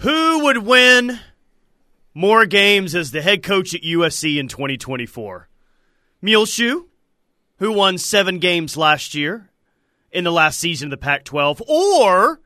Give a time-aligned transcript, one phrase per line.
[0.00, 1.20] Who would win
[2.14, 5.46] more games as the head coach at USC in 2024?
[6.22, 6.86] Muleshoe,
[7.58, 9.50] who won seven games last year
[10.10, 12.40] in the last season of the Pac 12, or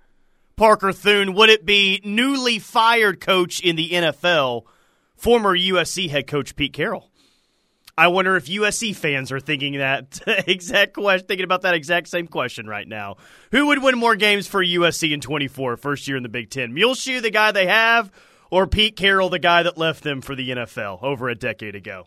[0.57, 4.65] Parker Thune, would it be newly fired coach in the NFL,
[5.15, 7.09] former USC head coach Pete Carroll?
[7.97, 12.27] I wonder if USC fans are thinking that exact question, thinking about that exact same
[12.27, 13.17] question right now.
[13.53, 16.75] Who would win more games for USC in 24, first year in the Big Ten?
[16.75, 18.11] Muleshoe, the guy they have,
[18.51, 22.07] or Pete Carroll, the guy that left them for the NFL over a decade ago?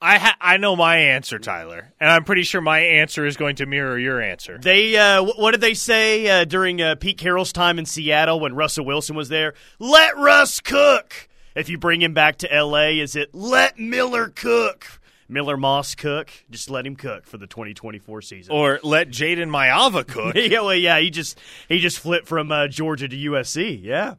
[0.00, 3.56] I ha- I know my answer, Tyler, and I'm pretty sure my answer is going
[3.56, 4.58] to mirror your answer.
[4.58, 8.54] They uh, what did they say uh, during uh, Pete Carroll's time in Seattle when
[8.54, 9.54] Russell Wilson was there?
[9.78, 11.28] Let Russ cook.
[11.56, 15.00] If you bring him back to L.A., is it let Miller cook?
[15.26, 16.30] Miller Moss cook.
[16.50, 18.54] Just let him cook for the 2024 season.
[18.54, 20.34] Or let Jayden Maiava cook.
[20.36, 23.82] yeah, well, yeah, he just he just flipped from uh, Georgia to USC.
[23.82, 24.16] Yeah.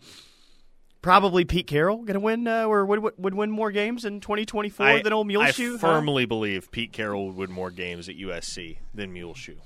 [1.04, 4.86] Probably Pete Carroll going to win, uh, or would, would win more games in 2024
[4.86, 5.76] I, than old Muleshoe.
[5.76, 6.28] I firmly huh?
[6.28, 9.58] believe Pete Carroll would win more games at USC than Muleshoe.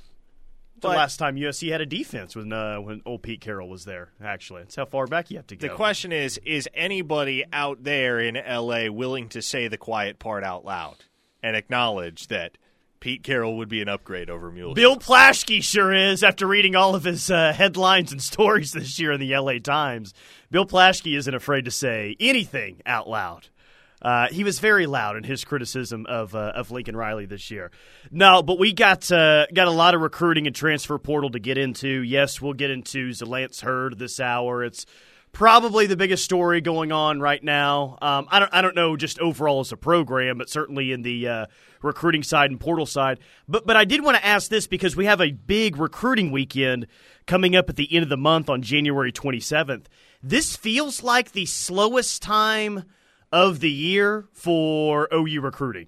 [0.81, 4.09] The last time USC had a defense when uh, when old Pete Carroll was there.
[4.23, 5.67] Actually, that's how far back you have to go.
[5.67, 10.43] The question is: Is anybody out there in LA willing to say the quiet part
[10.43, 10.97] out loud
[11.43, 12.57] and acknowledge that
[12.99, 14.75] Pete Carroll would be an upgrade over Muleshoe?
[14.75, 16.23] Bill Plaschke sure is.
[16.23, 20.13] After reading all of his uh, headlines and stories this year in the LA Times,
[20.49, 23.47] Bill Plaschke isn't afraid to say anything out loud.
[24.01, 27.71] Uh, he was very loud in his criticism of uh, of Lincoln Riley this year.
[28.09, 31.57] No, but we got uh, got a lot of recruiting and transfer portal to get
[31.57, 32.01] into.
[32.01, 34.63] Yes, we'll get into Lance Heard this hour.
[34.63, 34.85] It's
[35.31, 37.97] probably the biggest story going on right now.
[38.01, 41.27] Um, I don't I don't know just overall as a program, but certainly in the
[41.27, 41.45] uh,
[41.81, 43.19] recruiting side and portal side.
[43.47, 46.87] But but I did want to ask this because we have a big recruiting weekend
[47.27, 49.85] coming up at the end of the month on January 27th.
[50.23, 52.83] This feels like the slowest time
[53.31, 55.87] of the year for OU recruiting.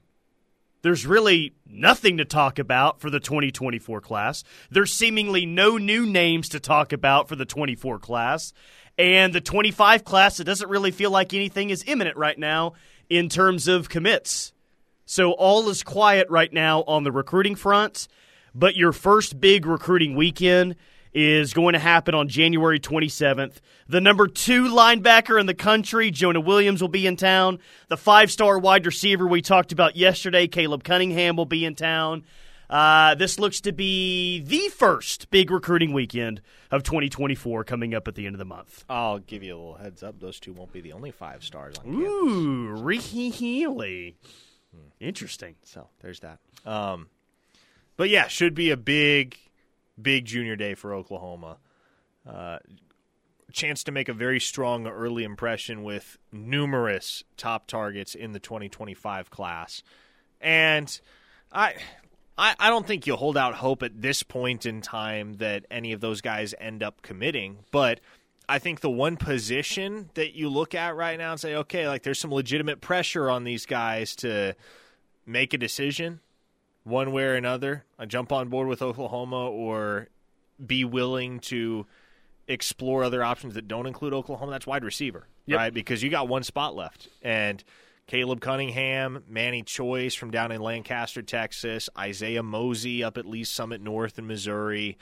[0.81, 4.43] There's really nothing to talk about for the 2024 class.
[4.70, 8.53] There's seemingly no new names to talk about for the 24 class.
[8.98, 12.73] And the 25 class, it doesn't really feel like anything is imminent right now
[13.09, 14.52] in terms of commits.
[15.05, 18.08] So all is quiet right now on the recruiting front.
[18.53, 20.76] But your first big recruiting weekend
[21.14, 23.58] is going to happen on January 27th.
[23.88, 27.60] The number two linebacker in the country, Jonah Williams, will be in town.
[27.88, 32.24] The five star wide receiver we talked about yesterday, Caleb Cunningham, will be in town.
[32.70, 36.42] Uh, this looks to be the first big recruiting weekend
[36.72, 38.84] of 2024 coming up at the end of the month.
[38.90, 40.20] I'll give you a little heads up.
[40.20, 42.02] Those two won't be the only five stars on campus.
[42.02, 44.16] Ooh, Ricky Healy.
[44.74, 44.88] Hmm.
[45.00, 45.56] Interesting.
[45.64, 46.40] So there's that.
[46.66, 47.10] Um,
[47.95, 49.38] but yeah, should be a big
[50.02, 51.58] big junior day for Oklahoma.
[52.27, 52.58] Uh,
[53.52, 59.30] chance to make a very strong early impression with numerous top targets in the 2025
[59.30, 59.83] class.
[60.42, 60.99] And
[61.52, 61.76] I,
[62.37, 65.93] I, I don't think you'll hold out hope at this point in time that any
[65.93, 67.99] of those guys end up committing, but
[68.49, 72.03] I think the one position that you look at right now and say, okay, like
[72.03, 74.55] there's some legitimate pressure on these guys to
[75.26, 76.20] make a decision
[76.83, 80.08] one way or another, I jump on board with Oklahoma or
[80.64, 81.86] be willing to
[82.48, 85.58] explore other options that don't include Oklahoma, that's wide receiver, yep.
[85.58, 85.73] right?
[85.73, 87.08] Because you got one spot left.
[87.21, 87.64] And
[88.08, 93.82] Caleb Cunningham, Manny Choice from down in Lancaster, Texas, Isaiah Mozee up at Lee's Summit
[93.82, 94.98] North in Missouri,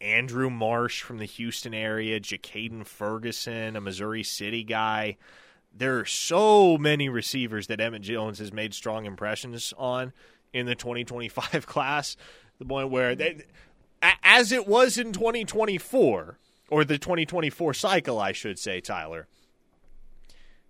[0.00, 5.16] Andrew Marsh from the Houston area, Jakaden Ferguson, a Missouri City guy.
[5.74, 10.14] There are so many receivers that Emmett Jones has made strong impressions on
[10.56, 12.16] in the 2025 class.
[12.58, 13.44] The point where, they,
[14.22, 19.28] as it was in 2024, or the 2024 cycle, I should say, Tyler,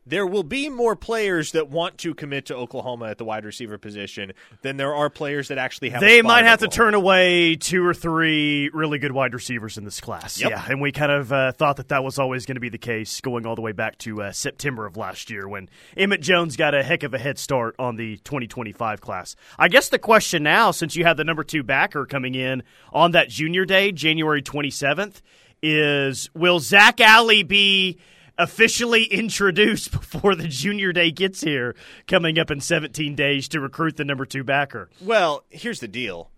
[0.07, 3.77] there will be more players that want to commit to Oklahoma at the wide receiver
[3.77, 6.01] position than there are players that actually have.
[6.01, 10.01] They might have to turn away two or three really good wide receivers in this
[10.01, 10.41] class.
[10.41, 10.51] Yep.
[10.51, 12.79] Yeah, and we kind of uh, thought that that was always going to be the
[12.79, 16.57] case going all the way back to uh, September of last year when Emmett Jones
[16.57, 19.35] got a heck of a head start on the 2025 class.
[19.59, 23.11] I guess the question now, since you have the number two backer coming in on
[23.13, 25.21] that junior day, January 27th,
[25.63, 27.99] is will Zach Alley be
[28.39, 31.75] officially introduced before the junior day gets here,
[32.07, 34.89] coming up in 17 days to recruit the number two backer.
[35.01, 36.31] Well, here's the deal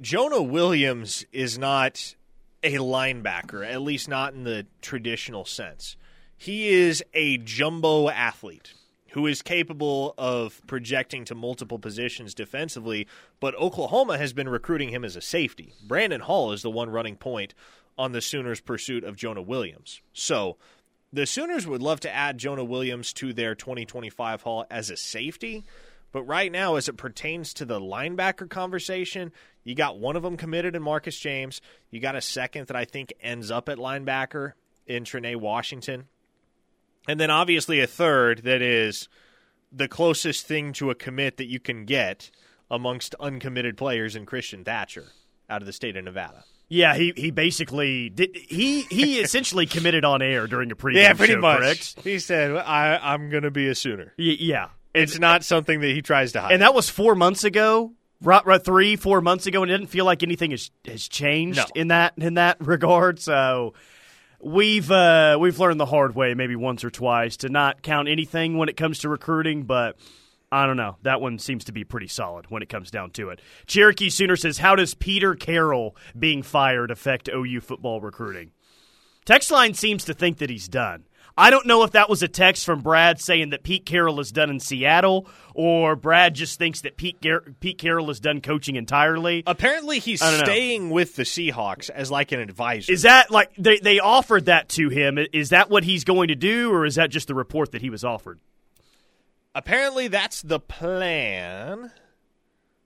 [0.00, 2.14] Jonah Williams is not
[2.62, 5.96] a linebacker, at least not in the traditional sense.
[6.36, 8.74] He is a jumbo athlete
[9.10, 13.06] who is capable of projecting to multiple positions defensively,
[13.40, 15.72] but Oklahoma has been recruiting him as a safety.
[15.82, 17.54] Brandon Hall is the one running point
[17.96, 20.02] on the Sooners' pursuit of Jonah Williams.
[20.12, 20.58] So
[21.12, 25.64] the Sooners would love to add Jonah Williams to their 2025 haul as a safety.
[26.12, 29.32] But right now, as it pertains to the linebacker conversation,
[29.64, 31.60] you got one of them committed in Marcus James.
[31.90, 34.52] You got a second that I think ends up at linebacker
[34.86, 36.06] in Trene Washington.
[37.08, 39.08] And then obviously a third that is
[39.70, 42.30] the closest thing to a commit that you can get
[42.70, 45.06] amongst uncommitted players in Christian Thatcher
[45.48, 46.44] out of the state of Nevada.
[46.68, 48.36] Yeah, he he basically did.
[48.36, 51.58] He he essentially committed on air during a pregame yeah, pretty show, much.
[51.60, 52.00] correct?
[52.02, 55.88] He said, I, "I'm going to be a Sooner." Y- yeah, It's not something that
[55.94, 56.52] he tries to hide.
[56.52, 57.92] and that was four months ago.
[58.22, 61.58] Right, right, three, four months ago, and it didn't feel like anything has has changed
[61.58, 61.64] No.
[61.80, 63.20] in that in that regard.
[63.20, 63.74] So
[64.40, 68.56] we've uh, we've learned the hard way, maybe once or twice, to not count anything
[68.58, 69.64] when it comes to recruiting.
[69.64, 69.96] But
[70.56, 73.28] I don't know, that one seems to be pretty solid when it comes down to
[73.28, 73.40] it.
[73.66, 78.52] Cherokee Sooner says, "How does Peter Carroll being fired affect OU football recruiting?"
[79.26, 81.04] Text line seems to think that he's done.
[81.38, 84.32] I don't know if that was a text from Brad saying that Pete Carroll is
[84.32, 88.76] done in Seattle, or Brad just thinks that Pete, Gar- Pete Carroll is done coaching
[88.76, 89.42] entirely.
[89.46, 90.44] Apparently, he's don't know.
[90.44, 92.90] staying with the Seahawks as like an advisor.
[92.90, 95.18] Is that like they, they offered that to him?
[95.34, 97.90] Is that what he's going to do, or is that just the report that he
[97.90, 98.40] was offered?
[99.56, 101.90] Apparently, that's the plan.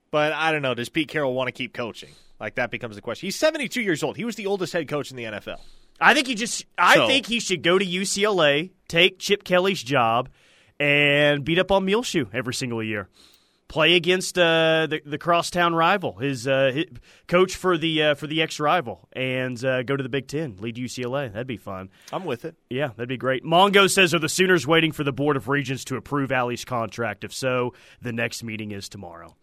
[0.09, 0.73] But I don't know.
[0.73, 2.11] Does Pete Carroll want to keep coaching?
[2.39, 3.27] Like that becomes the question.
[3.27, 4.15] He's 72 years old.
[4.15, 5.59] He was the oldest head coach in the NFL.
[5.99, 6.65] I think he just.
[6.77, 10.29] I So- think he should go to UCLA, take Chip Kelly's job,
[10.79, 13.09] and beat up on Muleshoe every single year.
[13.71, 16.87] Play against uh, the the crosstown rival, his, uh, his
[17.27, 20.57] coach for the uh, for the ex rival, and uh, go to the Big Ten,
[20.59, 21.31] lead UCLA.
[21.31, 21.89] That'd be fun.
[22.11, 22.55] I'm with it.
[22.69, 23.45] Yeah, that'd be great.
[23.45, 27.23] Mongo says, "Are the Sooners waiting for the Board of Regents to approve Alley's contract?
[27.23, 29.37] If so, the next meeting is tomorrow."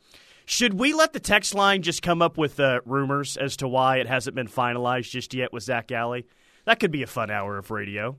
[0.44, 3.96] Should we let the text line just come up with uh, rumors as to why
[3.96, 6.26] it hasn't been finalized just yet with Zach Alley?
[6.66, 8.18] That could be a fun hour of radio.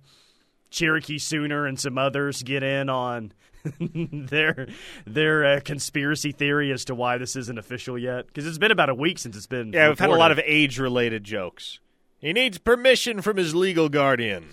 [0.70, 3.34] Cherokee Sooner and some others get in on
[3.80, 4.68] their
[5.06, 8.90] their uh, conspiracy theory as to why this isn't official yet because it's been about
[8.90, 9.74] a week since it's been.
[9.74, 11.80] Yeah, we've had a lot of age related jokes.
[12.20, 14.50] He needs permission from his legal guardian.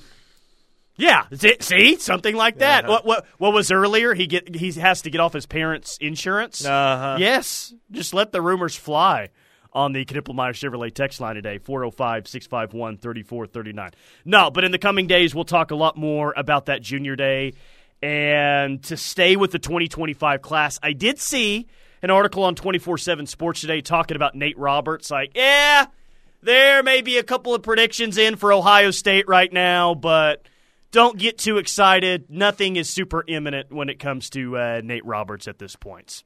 [0.98, 1.96] Yeah, see, see?
[1.98, 2.84] something like that.
[2.84, 2.92] Uh-huh.
[2.92, 4.14] What what what was earlier?
[4.14, 6.64] He get he has to get off his parents' insurance.
[6.64, 7.16] Uh-huh.
[7.18, 9.28] Yes, just let the rumors fly
[9.76, 13.92] on the Knippelmeyer Chevrolet text line today 405-651-3439.
[14.24, 17.52] No, but in the coming days we'll talk a lot more about that junior day
[18.02, 20.78] and to stay with the 2025 class.
[20.82, 21.66] I did see
[22.02, 25.86] an article on 24/7 Sports today talking about Nate Roberts like, yeah,
[26.42, 30.46] there may be a couple of predictions in for Ohio State right now, but
[30.90, 32.30] don't get too excited.
[32.30, 36.24] Nothing is super imminent when it comes to uh, Nate Roberts at this point.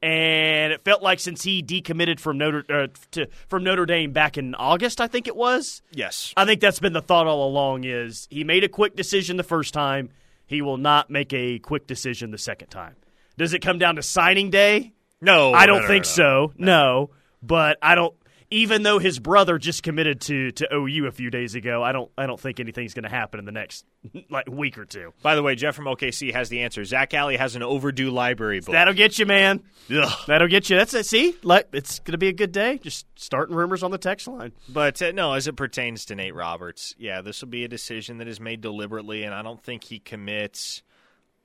[0.00, 4.38] And it felt like since he decommitted from Notre uh, to, from Notre Dame back
[4.38, 5.82] in August, I think it was.
[5.92, 6.32] Yes.
[6.36, 7.84] I think that's been the thought all along.
[7.84, 10.10] Is he made a quick decision the first time?
[10.46, 12.94] He will not make a quick decision the second time.
[13.36, 14.92] Does it come down to signing day?
[15.20, 16.14] No, I don't no, think no, no.
[16.14, 16.52] so.
[16.58, 17.10] No,
[17.42, 18.14] but I don't.
[18.50, 22.10] Even though his brother just committed to, to OU a few days ago, I don't
[22.16, 23.84] I don't think anything's going to happen in the next
[24.30, 25.12] like week or two.
[25.22, 26.84] By the way, Jeff from OKC has the answer.
[26.84, 28.72] Zach Alley has an overdue library book.
[28.72, 29.62] That'll get you, man.
[29.94, 30.12] Ugh.
[30.26, 30.76] That'll get you.
[30.76, 31.04] That's it.
[31.04, 32.78] See, like, it's going to be a good day.
[32.78, 34.52] Just starting rumors on the text line.
[34.68, 38.18] But uh, no, as it pertains to Nate Roberts, yeah, this will be a decision
[38.18, 40.82] that is made deliberately, and I don't think he commits.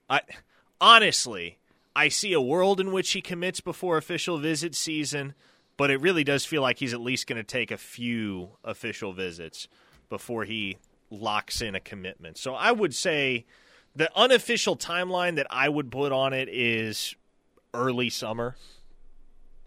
[0.10, 0.22] I
[0.80, 1.60] honestly,
[1.96, 5.34] I see a world in which he commits before official visit season,
[5.78, 9.14] but it really does feel like he's at least going to take a few official
[9.14, 9.68] visits
[10.10, 10.78] before he
[11.10, 12.38] locks in a commitment.
[12.38, 13.46] So I would say
[13.96, 17.16] the unofficial timeline that I would put on it is
[17.74, 18.56] early summer.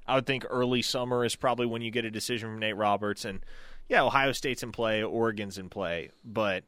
[0.07, 3.25] I would think early summer is probably when you get a decision from Nate Roberts.
[3.25, 3.41] And
[3.89, 6.65] yeah, Ohio State's in play, Oregon's in play, but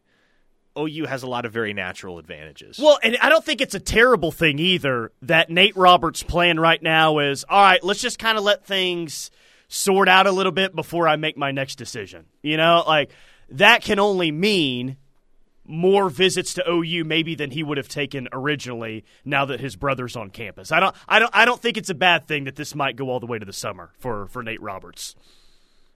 [0.78, 2.78] OU has a lot of very natural advantages.
[2.78, 6.82] Well, and I don't think it's a terrible thing either that Nate Roberts' plan right
[6.82, 9.30] now is all right, let's just kind of let things
[9.68, 12.26] sort out a little bit before I make my next decision.
[12.42, 13.11] You know, like
[13.50, 14.97] that can only mean
[15.68, 20.16] more visits to OU maybe than he would have taken originally now that his brother's
[20.16, 20.73] on campus.
[20.73, 23.11] I don't I don't I don't think it's a bad thing that this might go
[23.11, 25.14] all the way to the summer for for Nate Roberts.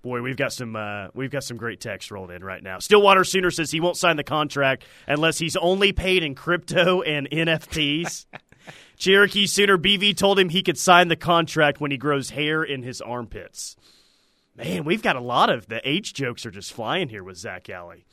[0.03, 2.81] Boy, we've got some uh, we've got some great text rolling in right now.
[2.81, 7.31] Stillwater Sooner says he won't sign the contract unless he's only paid in crypto and
[7.31, 8.27] NFTs.
[8.97, 12.83] Cherokee Sooner BV told him he could sign the contract when he grows hair in
[12.83, 13.77] his armpits.
[14.57, 17.71] Man, we've got a lot of the age jokes are just flying here with Zach
[17.71, 18.05] Alley.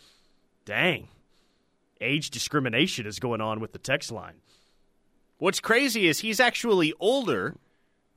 [0.65, 1.07] Dang.
[1.99, 4.35] Age discrimination is going on with the text line.
[5.37, 7.55] What's crazy is he's actually older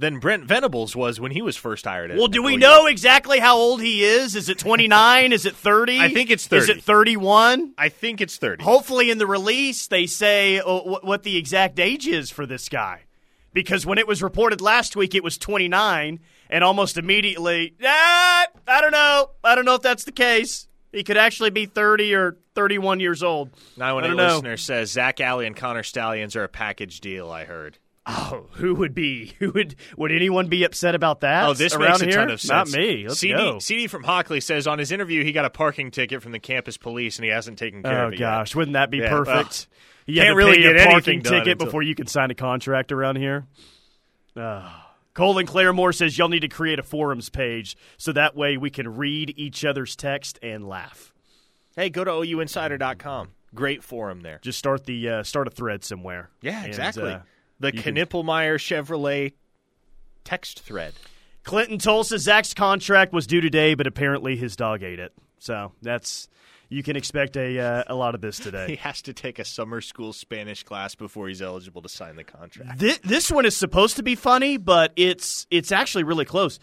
[0.02, 2.10] than Brent Venables was when he was first hired.
[2.10, 2.58] At Well, do we OU.
[2.58, 4.34] know exactly how old he is?
[4.36, 5.32] Is it 29?
[5.32, 5.98] is it 30?
[6.00, 6.62] I think it's 30.
[6.62, 7.72] Is it 31?
[7.78, 8.62] I think it's thirty.
[8.62, 10.64] Hopefully, in the release, they say uh,
[11.02, 13.04] what the exact age is for this guy.
[13.54, 18.80] Because when it was reported last week, it was 29, and almost immediately, ah, I
[18.80, 19.30] don't know.
[19.44, 20.68] I don't know if that's the case.
[20.90, 23.50] He could actually be 30 or 31 years old.
[23.76, 24.26] Nine one I eight don't know.
[24.34, 27.30] listener says Zach Alley and Connor Stalions are a package deal.
[27.30, 27.78] I heard.
[28.04, 29.34] Oh, who would be?
[29.38, 29.76] Who would?
[29.96, 31.48] Would anyone be upset about that?
[31.48, 32.14] Oh, this around makes a here?
[32.16, 32.72] ton of sense.
[32.72, 33.06] Not me.
[33.06, 33.58] Let's CD, go.
[33.60, 36.76] CD from Hockley says on his interview he got a parking ticket from the campus
[36.76, 39.08] police and he hasn't taken care Oh of it Oh gosh, wouldn't that be Yeah,
[39.08, 39.68] perfect?
[40.06, 42.34] you can't really get a anything parking done ticket until- before you can sign a
[42.34, 43.46] contract around here.
[44.36, 44.68] Oh.
[45.14, 48.96] Colin Claremore says y'all need to create a forums page so that way we can
[48.96, 51.12] read each other's text and laugh.
[51.76, 53.28] Hey, go to ouinsider.com.
[53.54, 54.38] Great forum there.
[54.42, 56.30] Just start the uh, start a thread somewhere.
[56.40, 57.10] Yeah, And, exactly.
[57.12, 57.20] uh,
[57.62, 59.32] the Knippelmeyer Chevrolet
[60.24, 60.94] text thread.
[61.44, 65.12] Clinton Tulsa Zach's contract was due today, but apparently his dog ate it.
[65.38, 66.28] So that's
[66.68, 68.66] you can expect a uh, a lot of this today.
[68.66, 72.24] He has to take a summer school Spanish class before he's eligible to sign the
[72.24, 72.78] contract.
[72.78, 76.58] This, this one is supposed to be funny, but it's it's actually really close.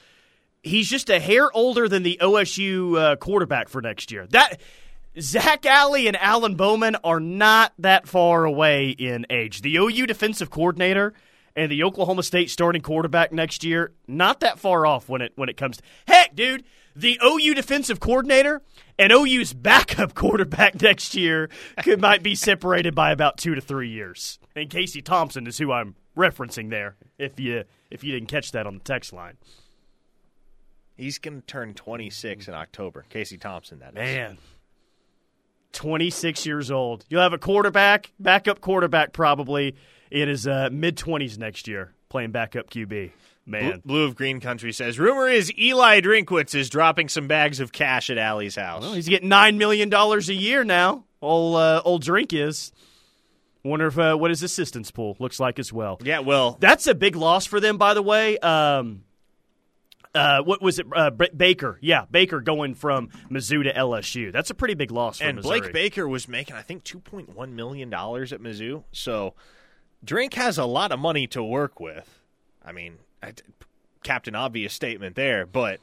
[0.63, 4.27] He's just a hair older than the OSU uh, quarterback for next year.
[4.27, 4.59] That
[5.19, 9.61] Zach Alley and Alan Bowman are not that far away in age.
[9.61, 11.13] The OU defensive coordinator
[11.55, 15.49] and the Oklahoma State starting quarterback next year, not that far off when it when
[15.49, 16.63] it comes to heck, dude.
[16.95, 18.61] The OU defensive coordinator
[18.97, 21.49] and OU's backup quarterback next year
[21.83, 24.39] could might be separated by about two to three years.
[24.55, 26.95] And Casey Thompson is who I'm referencing there.
[27.17, 29.37] If you if you didn't catch that on the text line,
[30.97, 33.05] He's going to turn 26 in October.
[33.09, 33.95] Casey Thompson, that is.
[33.95, 34.37] man,
[35.79, 37.05] 26 years old.
[37.09, 39.75] You'll have a quarterback, backup quarterback probably
[40.11, 43.11] in his uh, mid 20s next year, playing backup QB.
[43.45, 47.71] Man, Blue of Green Country says, rumor is Eli Drinkwitz is dropping some bags of
[47.71, 48.81] cash at Alley's house.
[48.81, 51.05] well, he's getting nine million dollars a year now.
[51.21, 52.73] Old uh, old drink is.
[53.63, 55.97] Wonder if uh, what his assistance pool looks like as well.
[56.03, 58.37] yeah, well, That's a big loss for them, by the way.
[58.39, 59.03] Um,
[60.15, 60.87] uh, what was it?
[60.93, 64.31] Uh, B- Baker, yeah, Baker going from Mizzou to LSU.
[64.31, 65.61] That's a pretty big loss for and Missouri.
[65.61, 68.83] Blake Baker was making, I think, $2.1 million at Mizzou.
[68.91, 69.33] So
[70.03, 72.21] Drink has a lot of money to work with.
[72.65, 73.33] I mean, I,
[74.03, 75.79] Captain Obvious statement there, but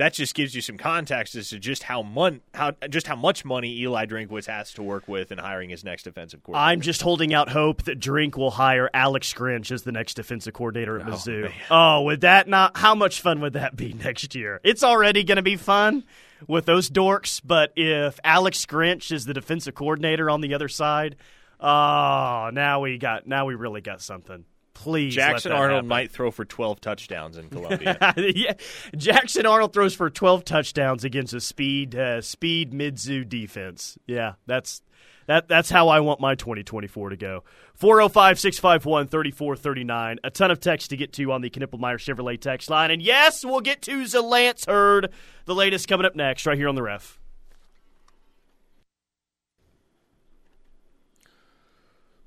[0.00, 3.44] that just gives you some context as to just how mon- how just how much
[3.44, 6.70] money Eli Drinkwitz has to work with in hiring his next defensive coordinator.
[6.70, 10.54] I'm just holding out hope that Drink will hire Alex Grinch as the next defensive
[10.54, 11.52] coordinator at oh, Mizzou.
[11.70, 12.78] Oh, would that not?
[12.78, 14.60] How much fun would that be next year?
[14.64, 16.04] It's already going to be fun
[16.48, 21.16] with those dorks, but if Alex Grinch is the defensive coordinator on the other side,
[21.60, 24.46] oh, now we got now we really got something.
[24.80, 27.98] Please, Jackson Arnold might throw for 12 touchdowns in Columbia.
[28.16, 28.54] yeah,
[28.96, 33.98] Jackson Arnold throws for 12 touchdowns against a speed uh, speed Mizzou defense.
[34.06, 34.80] Yeah, that's
[35.26, 37.44] that that's how I want my 2024 to go.
[37.78, 40.16] 405-651-3439.
[40.24, 42.90] A ton of text to get to on the Knippelmeyer Chevrolet text line.
[42.90, 45.12] And yes, we'll get to Zalance Heard.
[45.44, 47.19] The latest coming up next right here on the ref.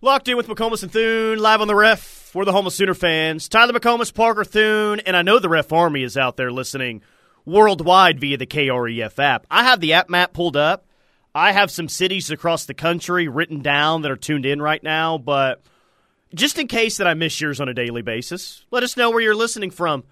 [0.03, 2.35] Locked in with McComas and Thune, live on the ref.
[2.35, 3.47] We're the Home of Sooner fans.
[3.47, 7.03] Tyler McComas, Parker Thune, and I know the ref army is out there listening
[7.45, 9.47] worldwide via the KREF app.
[9.49, 10.85] I have the app map pulled up.
[11.33, 15.17] I have some cities across the country written down that are tuned in right now,
[15.17, 15.61] but
[16.35, 19.21] just in case that I miss yours on a daily basis, let us know where
[19.21, 20.03] you're listening from.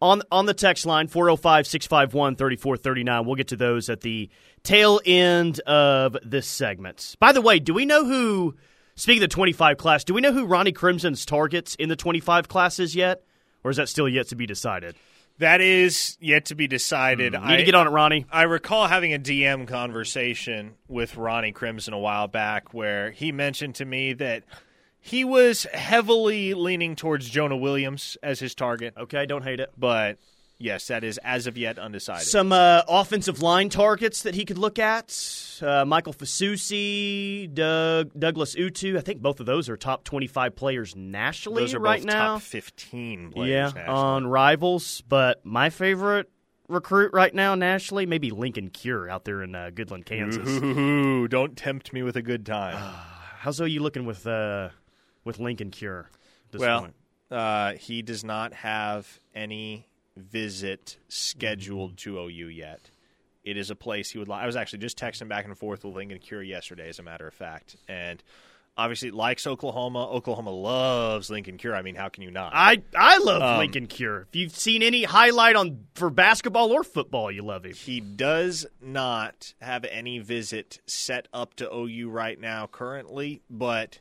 [0.00, 3.26] On, on the text line, 405 651 3439.
[3.26, 4.30] We'll get to those at the
[4.62, 7.16] tail end of this segment.
[7.18, 8.54] By the way, do we know who,
[8.94, 12.48] speaking of the 25 class, do we know who Ronnie Crimson's targets in the 25
[12.48, 13.24] classes yet?
[13.64, 14.94] Or is that still yet to be decided?
[15.38, 17.34] that is yet to be decided.
[17.34, 17.42] Hmm.
[17.44, 18.26] You need to get on it, Ronnie.
[18.30, 23.76] I recall having a DM conversation with Ronnie Crimson a while back where he mentioned
[23.76, 24.42] to me that
[25.08, 28.94] he was heavily leaning towards Jonah Williams as his target.
[28.96, 29.70] Okay, don't hate it.
[29.76, 30.18] But
[30.58, 32.26] yes, that is as of yet undecided.
[32.26, 35.10] Some uh, offensive line targets that he could look at:
[35.62, 38.98] uh, Michael Fasusi, Doug Douglas Utu.
[38.98, 42.34] I think both of those are top twenty-five players nationally Those are right now.
[42.34, 43.48] top 15 players.
[43.50, 43.88] yeah, nationally.
[43.88, 45.02] on Rivals.
[45.08, 46.28] But my favorite
[46.68, 50.46] recruit right now nationally, maybe Linkon Cure out there in uh, Goodland, Kansas.
[50.48, 52.76] Ooh, don't tempt me with a good time.
[53.38, 54.70] How's you looking with uh,
[55.28, 56.10] with Linkon Cure?
[56.46, 56.94] at this well, point?
[57.30, 62.90] uh, he does not have any visit scheduled to OU yet.
[63.44, 64.42] It is a place he would like.
[64.42, 67.26] I was actually just texting back and forth with Linkon Cure yesterday, as a matter
[67.26, 68.22] of fact, and
[68.76, 70.06] obviously likes Oklahoma.
[70.10, 71.74] Oklahoma loves Linkon Cure.
[71.74, 72.52] I mean, how can you not?
[72.54, 74.26] I I love Um, Linkon Cure.
[74.28, 77.74] If you've seen any highlight on for basketball or football, you love him.
[77.74, 83.98] He does not have any visit set up to OU right now currently, but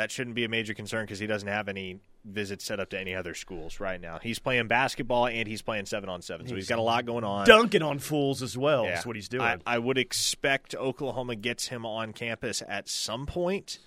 [0.00, 2.98] that shouldn't be a major concern because he doesn't have any visits set up to
[2.98, 4.18] any other schools right now.
[4.22, 7.22] He's playing basketball and he's playing seven on seven, so he's got a lot going
[7.22, 7.46] on.
[7.46, 8.98] Dunking on fools as well Yeah.
[8.98, 9.42] is what he's doing.
[9.42, 13.78] I, I would expect Oklahoma gets him on campus at some point.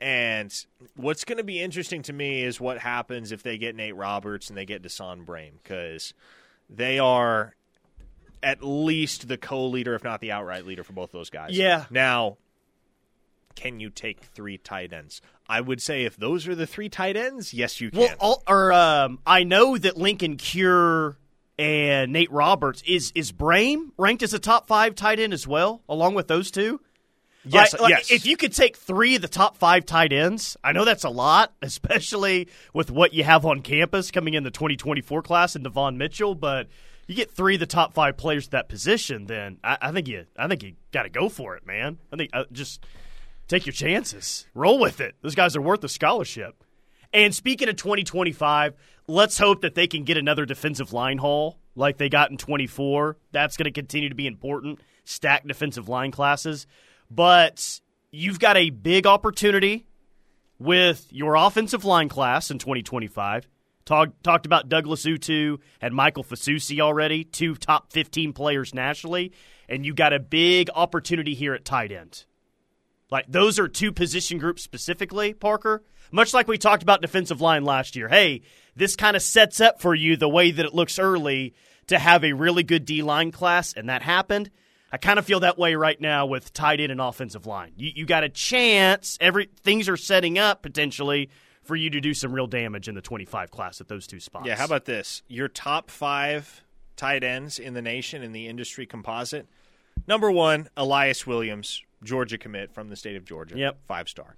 [0.00, 0.50] And
[0.96, 4.48] what's going to be interesting to me is what happens if they get Nate Roberts
[4.48, 6.14] and they get Desan Brame because
[6.70, 7.54] they are
[8.42, 11.56] at least the co-leader, if not the outright leader, for both those guys.
[11.56, 11.84] Yeah.
[11.90, 12.36] Now,
[13.54, 15.22] can you take three tight ends?
[15.46, 18.00] I would say if those are the three tight ends, yes, you can.
[18.00, 21.18] well, all, or um, I know that Linkon Cure
[21.58, 25.82] and Nate Roberts is is Brame ranked as a top five tight end as well,
[25.88, 26.80] along with those two.
[27.44, 28.10] yes, Like- like, yes.
[28.10, 31.10] If you could take three of the top five tight ends, I know that's a
[31.10, 35.98] lot, especially with what you have on campus coming in the 2024 class and Devon
[35.98, 36.34] Mitchell.
[36.34, 36.68] But
[37.06, 40.08] you get three of the top five players at that position, then I, I think
[40.08, 41.98] you, I think you got to go for it, man.
[42.10, 42.82] I think uh, just
[43.48, 45.14] take your chances, roll with it.
[45.22, 46.64] Those guys are worth a scholarship.
[47.12, 48.74] And speaking of 2025,
[49.06, 53.16] let's hope that they can get another defensive line haul like they got in 24.
[53.32, 54.80] That's going to continue to be important.
[55.04, 56.66] Stack defensive line classes.
[57.10, 59.86] But you've got a big opportunity
[60.58, 63.48] with your offensive line class in 2025.
[63.84, 69.32] Talk, talked about Douglas Utu and Michael Fasusi already, two top 15 players nationally.
[69.68, 72.24] And you got a big opportunity here at tight end.
[73.14, 75.84] Like those are two position groups specifically, Parker.
[76.10, 78.08] Much like we talked about defensive line last year.
[78.08, 78.42] Hey,
[78.74, 81.54] this kind of sets up for you the way that it looks early
[81.86, 84.50] to have a really good D line class, and that happened.
[84.90, 87.74] I kind of feel that way right now with tight end and offensive line.
[87.76, 89.16] You, you got a chance.
[89.20, 91.30] Every things are setting up potentially
[91.62, 94.48] for you to do some real damage in the 25 class at those two spots.
[94.48, 95.22] Yeah, how about this?
[95.28, 96.64] Your top five
[96.96, 99.46] tight ends in the nation in the industry composite.
[100.06, 103.56] Number one, Elyiss Williams, Georgia commit from the state of Georgia.
[103.58, 103.78] Yep.
[103.86, 104.36] Five star.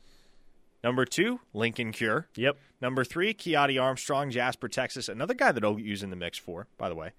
[0.85, 2.29] Number two, Linkon Cure.
[2.37, 2.57] Yep.
[2.81, 5.09] Number three, Keati Armstrong, Jasper, Texas.
[5.09, 7.11] Another guy that I'll use in the mix for, by the way.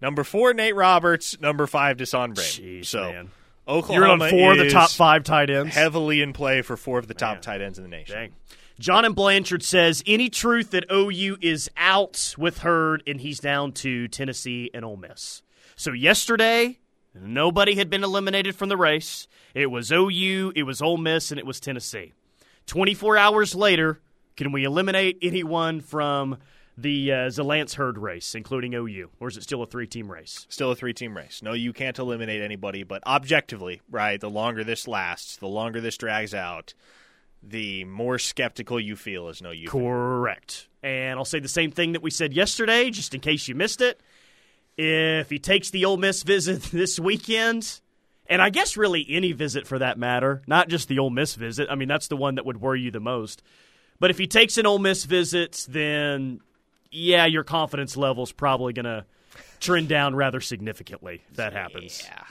[0.00, 1.38] Number four, Nate Roberts.
[1.40, 2.80] Number five, Desan Brame.
[2.80, 3.30] Jeez, so man.
[3.68, 5.74] Oklahoma You're on four of the top five tight ends.
[5.74, 7.42] heavily in play for four of the top Man.
[7.42, 8.16] tight ends in the nation.
[8.16, 8.32] Dang.
[8.80, 13.70] John and Blanchard says any truth that OU is out with Heard and he's down
[13.72, 15.42] to Tennessee and Ole Miss.
[15.76, 16.78] So yesterday,
[17.14, 19.26] nobody had been eliminated from the race.
[19.54, 22.12] It was OU, it was Ole Miss, and it was Tennessee.
[22.66, 24.00] 24 hours later,
[24.36, 26.38] can we eliminate anyone from
[26.76, 30.46] the uh, Zalance Heard race, including OU, or is it still a three-team race?
[30.48, 31.42] Still a three team race.
[31.42, 35.96] No, you can't eliminate anybody, but objectively, right, the longer this lasts, the longer this
[35.96, 36.74] drags out,
[37.42, 39.68] the more skeptical you feel as no you.
[39.68, 40.68] Correct.
[40.82, 43.80] And I'll say the same thing that we said yesterday, just in case you missed
[43.80, 44.00] it.
[44.76, 47.80] If he takes the Ole Miss visit this weekend,
[48.26, 51.68] and I guess really any visit for that matter, not just the Ole Miss visit.
[51.70, 53.42] I mean, that's the one that would worry you the most.
[54.00, 56.40] But if he takes an Ole Miss visit, then
[56.90, 59.04] yeah, your confidence level is probably going to
[59.60, 62.02] trend down rather significantly if that happens.
[62.04, 62.24] Yeah.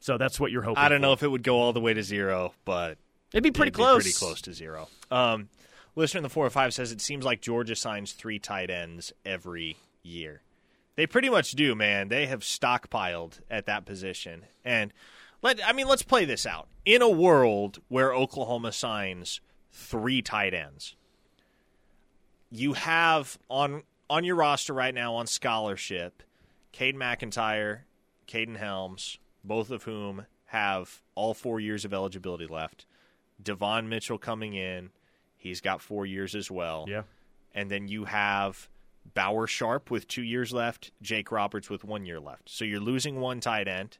[0.00, 0.82] So that's what you're hoping.
[0.82, 1.02] I don't for.
[1.02, 2.98] know if it would go all the way to zero, but
[3.32, 4.02] It'd be pretty it'd be close.
[4.02, 4.88] pretty close to zero.
[5.10, 5.48] Um,
[5.94, 9.12] listener in the four or five says it seems like Georgia signs three tight ends
[9.24, 10.42] every year.
[10.96, 12.08] They pretty much do, man.
[12.08, 14.92] They have stockpiled at that position, and
[15.40, 16.68] let I mean, let's play this out.
[16.84, 20.96] In a world where Oklahoma signs three tight ends,
[22.50, 26.22] you have on on your roster right now on scholarship,
[26.72, 27.80] Cade McIntyre,
[28.28, 32.84] Caden Helms, both of whom have all four years of eligibility left.
[33.42, 34.90] Devon Mitchell coming in,
[35.36, 36.84] he's got four years as well.
[36.86, 37.02] Yeah.
[37.54, 38.68] And then you have
[39.14, 42.48] Bauer Sharp with two years left, Jake Roberts with one year left.
[42.48, 43.98] So you're losing one tight end.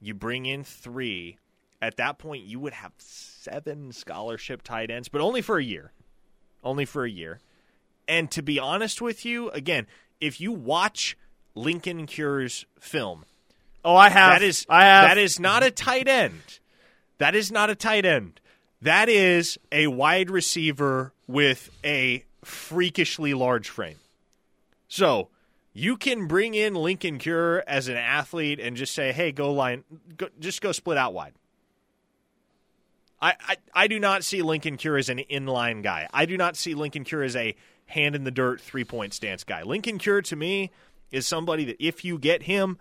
[0.00, 1.38] You bring in three.
[1.82, 5.92] At that point, you would have seven scholarship tight ends, but only for a year.
[6.64, 7.40] Only for a year.
[8.08, 9.86] And to be honest with you, again,
[10.20, 11.16] if you watch
[11.56, 13.24] Linkon Cure's film,
[13.84, 14.32] Oh, I have.
[14.40, 15.08] that is I have.
[15.10, 16.58] that is not a tight end.
[17.18, 18.40] That is not a tight end.
[18.82, 23.98] That is a wide receiver with a freakishly large frame.
[24.88, 25.28] So
[25.72, 29.84] you can bring in Linkon Cure as an athlete and just say, "Hey, go line,
[30.16, 31.34] go, just go split out wide."
[33.20, 36.08] I, I I do not see Linkon Cure as an inline guy.
[36.12, 37.56] I do not see Linkon Cure as a
[37.86, 39.62] hand in the dirt three point stance guy.
[39.62, 40.70] Linkon Cure to me
[41.10, 42.78] is somebody that if you get him,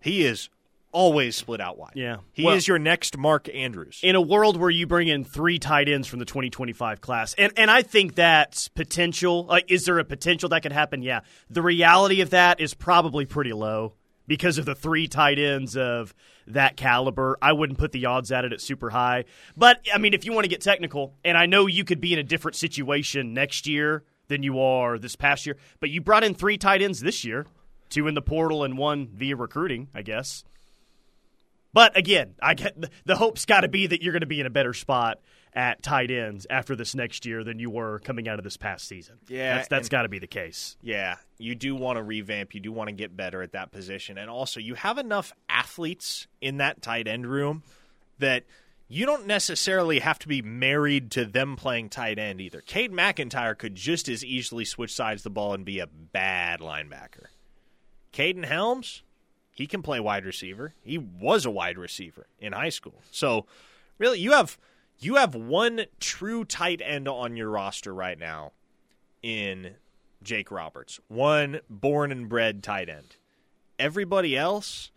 [0.00, 0.48] he is
[0.92, 1.92] always split out wide.
[1.94, 2.18] Yeah.
[2.32, 4.00] He Well- is your next Mark Andrews.
[4.02, 7.52] in a world where you bring in three tight ends from the 2025 class, and
[7.56, 9.44] and I think that's potential.
[9.44, 11.02] Like, is there a potential that could happen?
[11.02, 11.20] Yeah.
[11.50, 13.94] The reality of that is probably pretty low
[14.26, 16.14] because of the three tight ends of
[16.46, 17.36] that caliber.
[17.42, 19.24] I wouldn't put the odds at it at super high.
[19.56, 22.12] But I mean, if you want to get technical, and I know you could be
[22.12, 26.24] in a different situation next year than you are this past year, but you brought
[26.24, 27.46] in three tight ends this year,
[27.88, 30.44] two in the portal and one via recruiting, I guess.
[31.72, 34.46] But again, I get the hope's got to be that you're going to be in
[34.46, 35.20] a better spot
[35.52, 38.86] at tight ends after this next year than you were coming out of this past
[38.86, 39.16] season.
[39.28, 40.76] Yeah, that's, that's got to be the case.
[40.82, 42.54] Yeah, you do want to revamp.
[42.54, 44.18] You do want to get better at that position.
[44.18, 47.62] And also, you have enough athletes in that tight end room
[48.18, 48.44] that
[48.88, 52.62] you don't necessarily have to be married to them playing tight end either.
[52.62, 56.60] Cade McIntyre could just as easily switch sides of the ball and be a bad
[56.60, 57.26] linebacker.
[58.12, 59.02] Caden Helms,
[59.58, 60.72] he can play wide receiver.
[60.84, 63.02] He was a wide receiver in high school.
[63.10, 63.44] So,
[63.98, 64.56] really, you have
[65.00, 68.52] you have one true tight end on your roster right now
[69.20, 69.74] in
[70.22, 71.00] Jake Roberts.
[71.08, 73.16] One born and bred tight end.
[73.80, 74.92] Everybody else,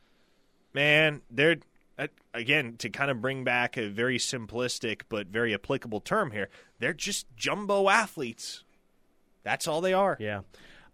[0.76, 1.58] man, they're
[1.98, 6.50] uh, again to kind of bring back a very simplistic but very applicable term here.
[6.78, 8.64] They're just jumbo athletes.
[9.42, 10.18] That's all they are.
[10.20, 10.42] Yeah.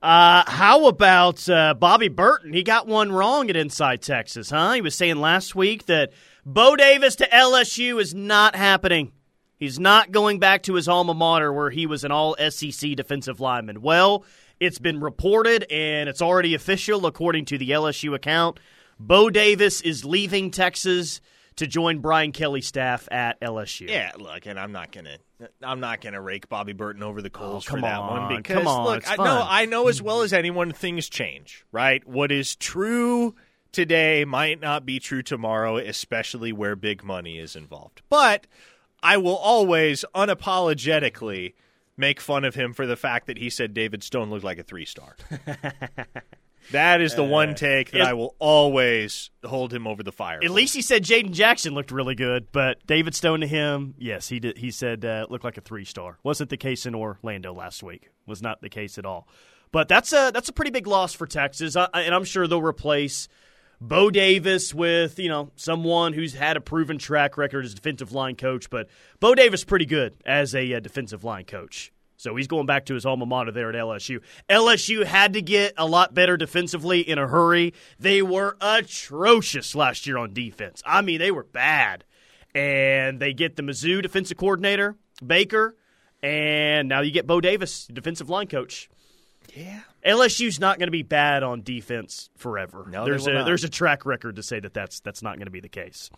[0.02, 2.54] Uh, how about uh, Bobby Burton?
[2.54, 4.74] He got one wrong at Inside Texas, huh?
[4.74, 6.12] He was saying last week that
[6.46, 9.12] Bo Davis to LSU is not happening.
[9.58, 13.40] He's not going back to his alma mater where he was an all SEC defensive
[13.40, 13.82] lineman.
[13.82, 14.24] Well,
[14.60, 18.60] it's been reported and it's already official according to the LSU account.
[19.00, 21.22] Bo Davis is leaving Texas
[21.58, 23.90] to join Brian Kelly's staff at LSU.
[23.90, 25.18] Yeah, look, and I'm not gonna,
[25.62, 28.44] I'm not gonna rake Bobby Burton over the coals Oh, come for that on, one
[28.44, 29.26] come because on, look, I fun.
[29.26, 32.08] know, I know as well as anyone, things change, right?
[32.08, 33.36] What is true
[33.72, 38.02] today might not be true tomorrow, especially where big money is involved.
[38.10, 38.48] But
[39.04, 41.54] I will always unapologetically
[41.98, 44.64] make fun of him for the fact that he said David Stone looked like a
[44.64, 45.16] three star.
[46.72, 50.38] that is the one take that it- I will always hold him over the fire.
[50.38, 50.50] At for.
[50.50, 54.40] least he said Jaden Jackson looked really good, but David Stone to him, yes, he
[54.40, 54.58] did.
[54.58, 56.18] He said uh, looked like a three star.
[56.24, 58.10] Wasn't the case in Orlando last week.
[58.26, 59.28] Was not the case at all.
[59.72, 62.62] But that's a that's a pretty big loss for Texas, I, and I'm sure they'll
[62.62, 63.28] replace
[63.82, 68.36] Bo Davis with you know someone who's had a proven track record as defensive line
[68.36, 68.70] coach.
[68.70, 68.88] But
[69.20, 71.92] Bo Davis pretty good as a uh, defensive line coach.
[72.18, 74.22] So he's going back to his alma mater there at LSU.
[74.50, 77.74] LSU had to get a lot better defensively in a hurry.
[78.00, 80.82] They were atrocious last year on defense.
[80.86, 82.04] I mean, they were bad.
[82.56, 85.76] And they get the Mizzou defensive coordinator, Baker,
[86.24, 88.90] and now you get Bo Davis, defensive line coach.
[89.56, 89.82] yeah.
[90.06, 92.88] LSU's not going to be bad on defense forever.
[92.90, 93.46] No, there's a not.
[93.46, 96.10] there's a track record to say that that's that's not going to be the case.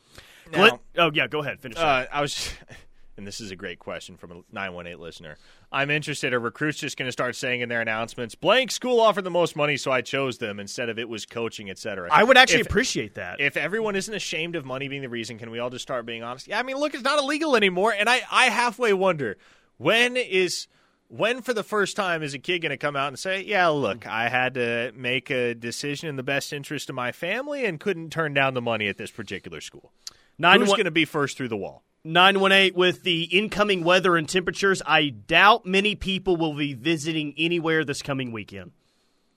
[0.51, 1.77] Now- Glenn- oh yeah, go ahead, finish.
[1.77, 2.51] Uh, I was,
[3.19, 5.37] and this is a great question from a 918 listener.
[5.71, 6.33] I'm interested.
[6.33, 9.55] Are recruits just going to start saying in their announcements, blank school offered the most
[9.55, 12.09] money, so I chose them instead of it was coaching, etc.
[12.11, 13.39] I would actually if, appreciate that.
[13.39, 16.23] if everyone isn't ashamed of money being the reason, can we all just start being
[16.23, 16.47] honest?
[16.47, 19.37] Yeah, I mean, look, it's not illegal anymore, and I, I halfway wonder
[19.77, 20.67] when is.
[21.11, 23.69] When, for the first time, is a kid going to come out and say, "Yeah,
[23.69, 27.79] look, I had to make a decision in the best interest of my family and
[27.79, 29.91] couldn't turn down the money at this particular school"?
[30.37, 31.83] Nine Who's one- going to be first through the wall?
[32.03, 34.81] 918 with the incoming weather and temperatures.
[34.85, 38.71] I doubt many people will be visiting anywhere this coming weekend.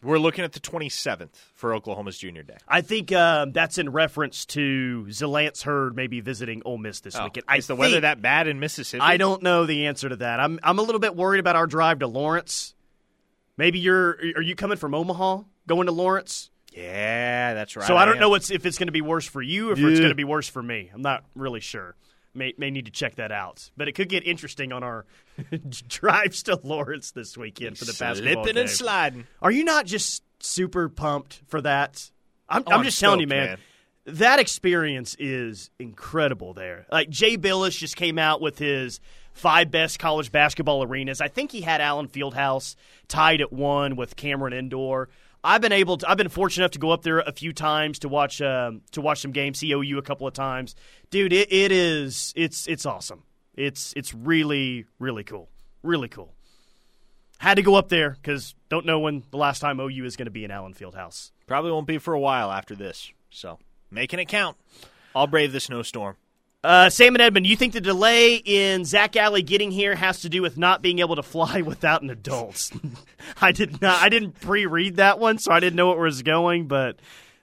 [0.02, 2.56] We're looking at the 27th for Oklahoma's Junior Day.
[2.66, 7.44] I think um, that's in reference to Zalance Heard maybe visiting Ole Miss this weekend.
[7.46, 9.00] I Is the weather that bad in Mississippi?
[9.00, 10.40] I don't know the answer to that.
[10.40, 12.74] I'm I'm a little bit worried about our drive to Lawrence.
[13.56, 16.50] Maybe you're are you coming from Omaha going to Lawrence?
[16.74, 17.86] Yeah, that's right.
[17.86, 18.20] So I don't am.
[18.20, 20.14] know what's, if it's going to be worse for you or if it's going to
[20.16, 20.90] be worse for me.
[20.92, 21.94] I'm not really sure.
[22.34, 23.70] May may need to check that out.
[23.76, 25.04] But it could get interesting on our
[25.88, 28.56] drives to Lawrence this weekend for the basketball Slipping game.
[28.62, 29.26] and sliding.
[29.40, 32.10] Are you not just super pumped for that?
[32.48, 33.58] I'm, Oh, I'm I'm just telling you, man, man.
[34.06, 36.86] That experience is incredible there.
[36.90, 38.98] Like Jay Bilas just came out with his
[39.32, 41.20] five best college basketball arenas.
[41.20, 42.74] I think he had Allen Fieldhouse
[43.08, 45.08] tied at one with Cameron Indoor.
[45.44, 46.08] I've been able to.
[46.08, 49.00] I've been fortunate enough to go up there a few times to watch um, to
[49.00, 49.58] watch some games.
[49.58, 50.76] See OU a couple of times,
[51.10, 51.32] dude.
[51.32, 52.32] It, it is.
[52.36, 53.24] It's it's awesome.
[53.54, 55.48] It's it's really really cool.
[55.82, 56.32] Really cool.
[57.38, 60.26] Had to go up there because don't know when the last time OU is going
[60.26, 61.32] to be in Allen Fieldhouse.
[61.48, 63.10] Probably won't be for a while after this.
[63.30, 63.58] So
[63.90, 64.56] making it count.
[65.14, 66.16] I'll brave the snowstorm.
[66.64, 70.28] Uh, Sam and Edmund, you think the delay in Zach Alley getting here has to
[70.28, 72.70] do with not being able to fly without an adult?
[73.40, 74.00] I did not.
[74.00, 76.68] I didn't pre-read that one, so I didn't know where it was going.
[76.68, 77.00] But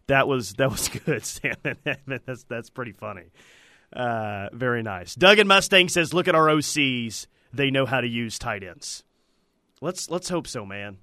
[0.07, 1.55] That was that was good, Sam.
[1.65, 2.21] And Edmund.
[2.25, 3.25] That's that's pretty funny.
[3.91, 5.15] Uh, very nice.
[5.15, 9.03] Doug and Mustang says, "Look at our OCs; they know how to use tight ends."
[9.81, 10.97] Let's let's hope so, man.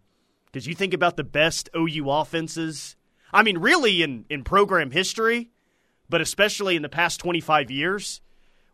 [0.47, 2.97] Because you think about the best OU offenses.
[3.33, 5.51] I mean, really in in program history,
[6.09, 8.21] but especially in the past twenty five years.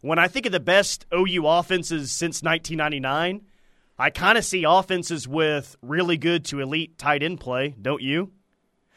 [0.00, 3.42] When I think of the best OU offenses since 1999,
[3.96, 8.32] I kind of see offenses with really good to elite tight end play, don't you?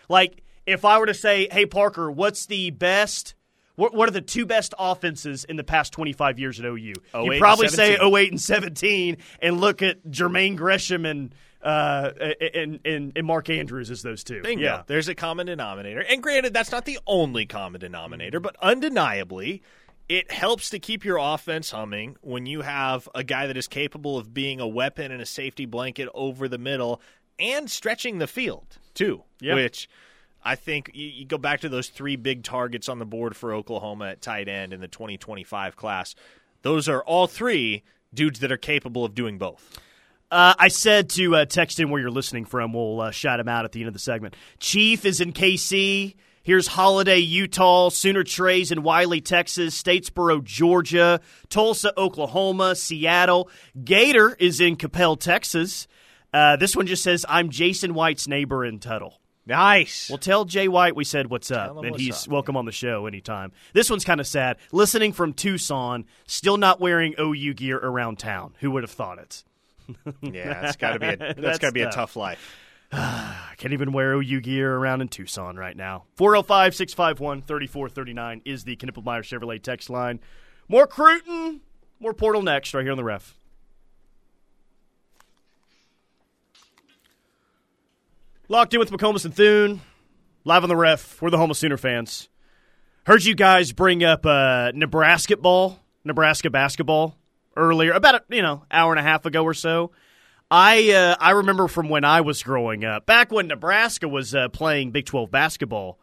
[0.09, 3.35] Like, if I were to say, hey, Parker, what's the best
[3.75, 6.75] what, what are the two best offenses in the past 25 years at OU?
[6.77, 11.35] You probably say 08 and 17 and look at Jermaine Gresham and
[11.65, 12.11] uh,
[12.53, 14.41] and, and, and Mark Andrews as those two.
[14.41, 14.63] Bingo.
[14.63, 14.83] Yeah.
[14.87, 16.01] There's a common denominator.
[16.01, 19.63] And granted, that's not the only common denominator, but undeniably,
[20.07, 24.17] it helps to keep your offense humming when you have a guy that is capable
[24.17, 27.01] of being a weapon and a safety blanket over the middle
[27.39, 29.55] and stretching the field, too, yeah.
[29.55, 29.89] which–
[30.45, 33.51] I think you, you, go back to those three big targets on the board for
[33.51, 36.13] Oklahoma at tight end in the 2025 class.
[36.61, 39.79] Those are all three dudes that are capable of doing both.
[40.35, 42.73] Uh, I said to uh, text in where you're listening from.
[42.73, 44.35] We'll uh, shout him out at the end of the segment.
[44.59, 46.13] Chief is in KC.
[46.43, 53.49] Here's Holiday, Utah, Sooner Trays in Wylie, Texas, Statesboro, Georgia, Tulsa, Oklahoma, Seattle.
[53.81, 55.87] Gator is in Coppell, Texas.
[56.33, 59.21] Uh, this one just says, I'm Jason White's neighbor in Tuttle.
[59.45, 60.09] Nice.
[60.09, 62.73] Well, tell Jay White we said what's up, and what's he's up, welcome on the
[62.73, 63.53] show anytime.
[63.71, 64.57] This one's kind of sad.
[64.73, 68.53] Listening from Tucson, still not wearing OU gear around town.
[68.59, 69.45] Who would have thought it?
[70.21, 72.55] yeah, it's got to be a, that's, that's got to be a tough life.
[72.91, 76.05] I can't even wear OU gear around in Tucson right now.
[76.15, 80.19] 405 651 3439 is the Knippelmeyer Chevrolet text line.
[80.67, 81.61] More Cruton,
[81.99, 83.37] more Portal next, right here on the ref.
[88.47, 89.81] Locked in with McComas and Thune,
[90.43, 91.19] live on the ref.
[91.21, 92.29] We're the home of Sooner fans.
[93.05, 97.17] Heard you guys bring up uh, Nebraska ball, Nebraska basketball
[97.55, 99.91] earlier, about a, you know hour and a half ago or so.
[100.49, 104.49] I uh, I remember from when I was growing up, back when Nebraska was uh,
[104.49, 105.99] playing Big Twelve basketball.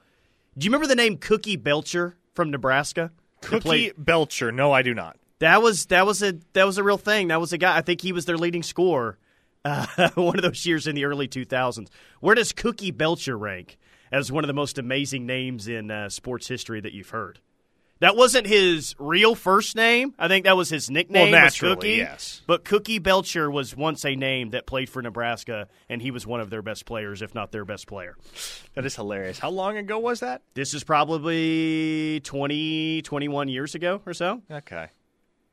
[0.56, 3.12] Do you remember the name Cookie Belcher from Nebraska?
[3.40, 4.52] Cookie Belcher?
[4.52, 5.16] No, I do not.
[5.38, 7.28] That was that was a that was a real thing.
[7.28, 7.76] That was a guy.
[7.76, 9.18] I think he was their leading scorer
[9.64, 11.88] uh, one of those years in the early 2000s.
[12.20, 13.78] Where does Cookie Belcher rank
[14.10, 17.40] as one of the most amazing names in uh, sports history that you've heard?
[18.02, 20.12] That wasn't his real first name.
[20.18, 21.30] I think that was his nickname.
[21.30, 21.88] Well, naturally, Cookie.
[21.98, 22.42] yes.
[22.48, 26.40] But Cookie Belcher was once a name that played for Nebraska, and he was one
[26.40, 28.16] of their best players, if not their best player.
[28.74, 29.38] That is hilarious.
[29.38, 30.42] How long ago was that?
[30.54, 34.42] This is probably 20, 21 years ago or so.
[34.50, 34.88] Okay.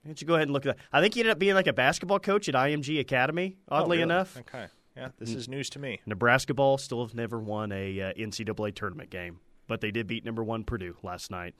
[0.01, 0.83] Why don't you go ahead and look at that?
[0.91, 3.57] I think he ended up being like a basketball coach at IMG Academy.
[3.69, 4.01] Oddly oh, really?
[4.01, 4.65] enough, okay,
[4.97, 6.01] yeah, this is news to me.
[6.07, 10.25] Nebraska ball still have never won a uh, NCAA tournament game, but they did beat
[10.25, 11.53] number one Purdue last night.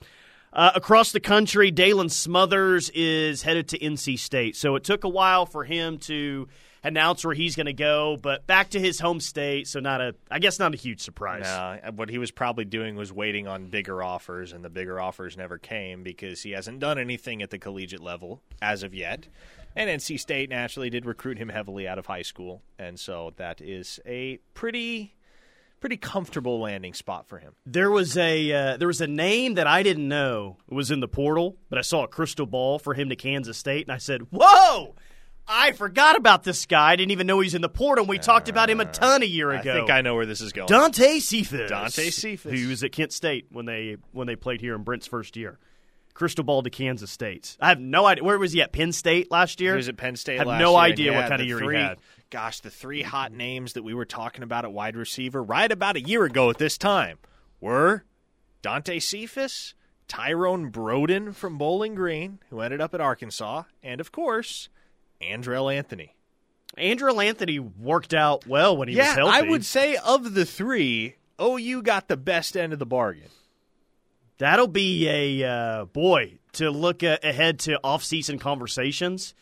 [0.52, 5.08] Uh, across the country, Daylan Smothers is headed to NC State, so it took a
[5.08, 6.48] while for him to
[6.82, 10.14] announce where he's going to go, but back to his home state, so not a,
[10.30, 11.44] I guess, not a huge surprise.
[11.44, 15.36] No, what he was probably doing was waiting on bigger offers, and the bigger offers
[15.36, 19.28] never came because he hasn't done anything at the collegiate level as of yet.
[19.76, 23.60] And NC State naturally did recruit him heavily out of high school, and so that
[23.60, 25.14] is a pretty
[25.80, 27.54] pretty comfortable landing spot for him.
[27.66, 31.08] There was a uh, there was a name that I didn't know was in the
[31.08, 34.22] portal, but I saw a crystal ball for him to Kansas State, and I said,
[34.30, 34.94] "Whoa!"
[35.52, 36.92] I forgot about this guy.
[36.92, 38.02] I didn't even know he's in the portal.
[38.04, 39.72] And we uh, talked about him a ton a year ago.
[39.72, 40.68] I think I know where this is going.
[40.68, 41.68] Dante Cephas.
[41.68, 42.52] Dante Cephas.
[42.52, 45.58] Who was at Kent State when they when they played here in Brent's first year.
[46.14, 47.56] Crystal ball to Kansas State.
[47.60, 48.22] I have no idea.
[48.22, 48.72] Where was he at?
[48.72, 49.72] Penn State last year?
[49.72, 51.82] He was at Penn State I have no idea what kind of year three, he
[51.82, 51.98] had.
[52.30, 55.96] Gosh, the three hot names that we were talking about at wide receiver right about
[55.96, 57.18] a year ago at this time
[57.60, 58.04] were
[58.62, 59.74] Dante Cephas,
[60.06, 64.68] Tyrone Broden from Bowling Green, who ended up at Arkansas, and of course,
[65.20, 66.14] Andrel Anthony.
[66.78, 69.36] Andrel Anthony worked out well when he yeah, was healthy.
[69.36, 73.30] I would say of the three, OU got the best end of the bargain.
[74.38, 79.34] That'll be a uh, boy to look ahead to off-season conversations.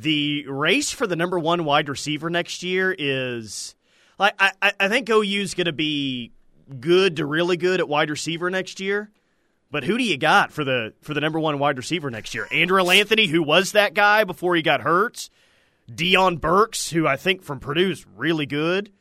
[0.00, 3.74] The race for the number one wide receiver next year is
[4.16, 6.30] like I, I think OU's going to be
[6.78, 9.10] good to really good at wide receiver next year.
[9.72, 12.46] But who do you got for the for the number one wide receiver next year?
[12.52, 15.28] Andrel Anthony, who was that guy before he got hurt.
[15.90, 18.92] Deion Burks, who I think from Purdue is really good,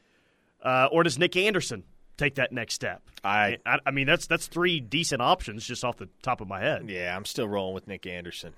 [0.64, 1.84] uh, or does Nick Anderson
[2.18, 3.04] take that next step?
[3.24, 6.62] I, I, I mean that's that's three decent options just off the top of my
[6.62, 6.90] head.
[6.90, 8.54] Yeah, I'm still rolling with Nick Anderson.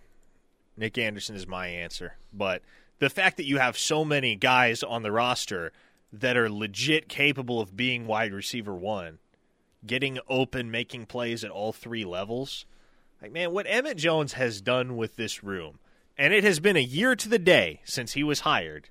[0.80, 2.62] Nick Anderson is my answer, but
[3.00, 5.72] the fact that you have so many guys on the roster
[6.12, 9.20] that are legit capable of being wide receiver one
[9.86, 12.65] getting open, making plays at all three levels.
[13.22, 15.80] Like, man, what Emmett Jones has done with this room,
[16.18, 18.89] and it has been a year to the day since he was hired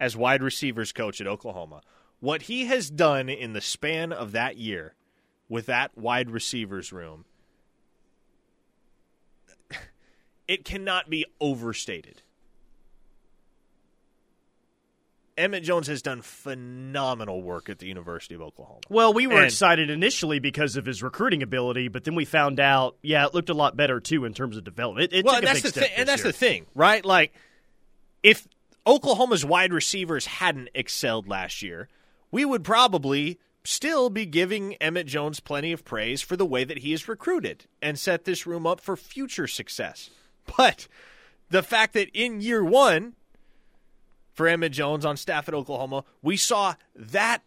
[0.00, 1.82] as wide receivers coach at Oklahoma.
[2.20, 4.94] What he has done in the span of that year
[5.48, 7.24] with that wide receivers room,
[10.48, 12.22] it cannot be overstated.
[15.36, 18.80] Emmett Jones has done phenomenal work at the University of Oklahoma.
[18.88, 22.58] Well, we were And- excited initially because of his recruiting ability, but then we found
[22.58, 25.12] out, yeah, it looked a lot better too in terms of development.
[25.12, 26.32] It, it well, took a that's big step thing, and that's year.
[26.32, 27.04] the thing, right?
[27.04, 27.32] Like,
[28.24, 28.48] if
[28.84, 31.88] Oklahoma's wide receivers hadn't excelled last year,
[32.32, 36.78] we would probably still be giving Emmett Jones plenty of praise for the way that
[36.78, 40.10] he is recruited and set this room up for future success.
[40.56, 40.88] But
[41.50, 43.14] the fact that in year one,
[44.32, 47.42] for Emmett Jones on staff at Oklahoma, we saw that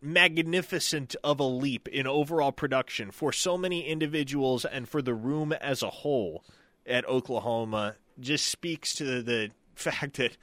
[0.00, 5.52] magnificent of a leap in overall production for so many individuals and for the room
[5.52, 6.44] as a whole
[6.86, 10.36] at Oklahoma just speaks to the fact that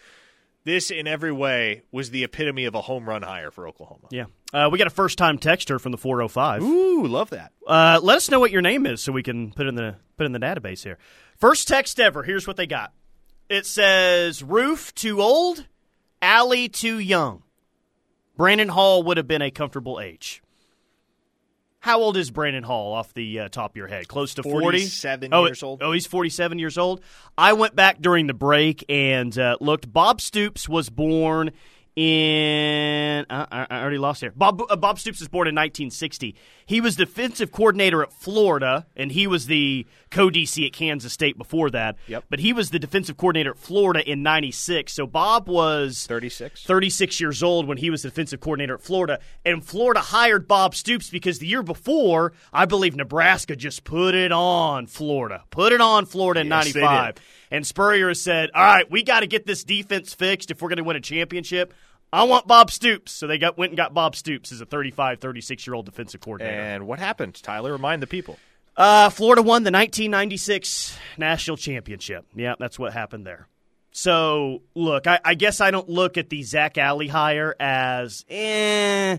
[0.65, 4.07] this in every way was the epitome of a home run hire for Oklahoma.
[4.11, 4.25] Yeah.
[4.53, 6.61] Uh, we got a first time texter from the 405.
[6.63, 7.53] Ooh, love that.
[7.65, 10.25] Uh, let us know what your name is so we can put in the put
[10.25, 10.97] in the database here.
[11.37, 12.23] First text ever.
[12.23, 12.93] Here's what they got.
[13.47, 15.67] It says roof too old,
[16.21, 17.43] alley too young.
[18.35, 20.41] Brandon Hall would have been a comfortable age.
[21.85, 24.07] How old is Brandon Hall off the uh, top of your head?
[24.07, 24.59] Close to 40?
[24.59, 25.83] 47 oh, years old.
[25.83, 26.99] Oh, he's 47 years old.
[27.37, 29.93] I went back during the break and uh, looked.
[29.93, 31.51] Bob Stoops was born
[31.95, 33.25] in.
[33.29, 34.33] Uh, I already lost here.
[34.35, 36.35] Bob uh, Bob Stoops was born in 1960.
[36.65, 41.37] He was defensive coordinator at Florida, and he was the co DC at Kansas State
[41.37, 41.95] before that.
[42.07, 42.25] Yep.
[42.29, 44.91] But he was the defensive coordinator at Florida in '96.
[44.91, 46.63] So Bob was 36.
[46.63, 49.19] 36 years old when he was the defensive coordinator at Florida.
[49.45, 54.31] And Florida hired Bob Stoops because the year before, I believe Nebraska just put it
[54.31, 55.43] on Florida.
[55.49, 57.15] Put it on Florida in 95.
[57.15, 57.23] did.
[57.51, 60.69] And Spurrier has said, all right, we got to get this defense fixed if we're
[60.69, 61.73] going to win a championship.
[62.11, 63.11] I want Bob Stoops.
[63.11, 66.21] So they got went and got Bob Stoops as a 35, 36 year old defensive
[66.21, 66.59] coordinator.
[66.59, 67.71] And what happened, Tyler?
[67.71, 68.37] Remind the people.
[68.77, 72.25] Uh, Florida won the 1996 national championship.
[72.35, 73.47] Yeah, that's what happened there.
[73.91, 79.17] So, look, I, I guess I don't look at the Zach Alley hire as, eh.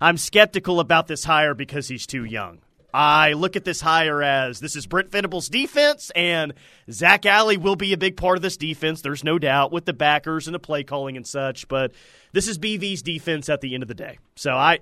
[0.00, 2.60] I'm skeptical about this hire because he's too young.
[2.92, 6.54] I look at this hire as this is Brent Venables' defense, and
[6.90, 9.02] Zach Alley will be a big part of this defense.
[9.02, 11.68] There's no doubt with the backers and the play calling and such.
[11.68, 11.92] But
[12.32, 14.18] this is BV's defense at the end of the day.
[14.34, 14.78] So I,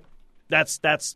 [0.49, 1.15] that's that's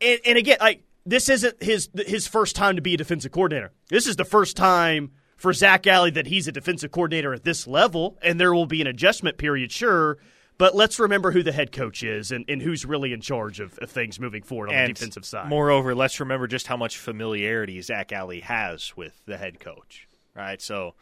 [0.00, 3.72] and, and again, like this isn't his his first time to be a defensive coordinator.
[3.88, 7.66] This is the first time for Zach Alley that he's a defensive coordinator at this
[7.66, 10.18] level, and there will be an adjustment period, sure.
[10.56, 13.76] But let's remember who the head coach is and, and who's really in charge of,
[13.78, 15.48] of things moving forward on the defensive side.
[15.48, 20.62] Moreover, let's remember just how much familiarity Zach Alley has with the head coach, right?
[20.62, 20.94] So,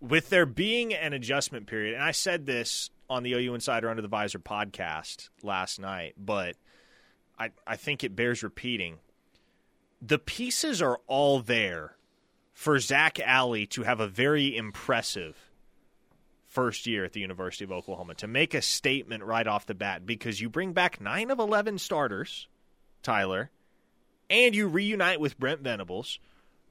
[0.00, 4.02] with there being an adjustment period, and I said this on the OU Insider Under
[4.02, 6.56] the Visor podcast last night, but
[7.38, 8.98] I, I think it bears repeating.
[10.02, 11.96] The pieces are all there
[12.52, 15.47] for Zach Alley to have a very impressive
[16.48, 20.06] first year at the University of Oklahoma to make a statement right off the bat
[20.06, 22.48] because you bring back nine of 11 starters,
[23.02, 23.50] Tyler,
[24.30, 26.18] and you reunite with Brent Venables,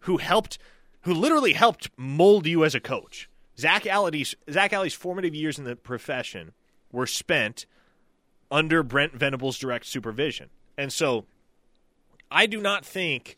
[0.02, 0.58] who helped,
[1.02, 3.30] who literally helped mold you as a coach.
[3.58, 6.54] Zach Alley's, Zach Alley's formative years in the profession
[6.92, 7.66] were spent
[8.50, 10.50] under Brent Venables' direct supervision.
[10.78, 11.26] And so
[12.32, 13.38] I do not think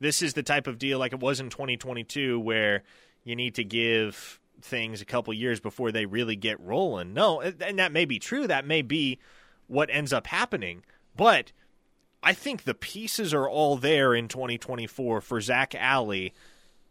[0.00, 2.82] this is the type of deal like it was in 2022 where
[3.24, 7.14] you need to give things a couple years before they really get rolling.
[7.14, 8.46] No, and that may be true.
[8.46, 9.18] That may be
[9.66, 10.84] what ends up happening.
[11.16, 11.52] But
[12.22, 16.32] I think the pieces are all there in 2024 for Zach Alley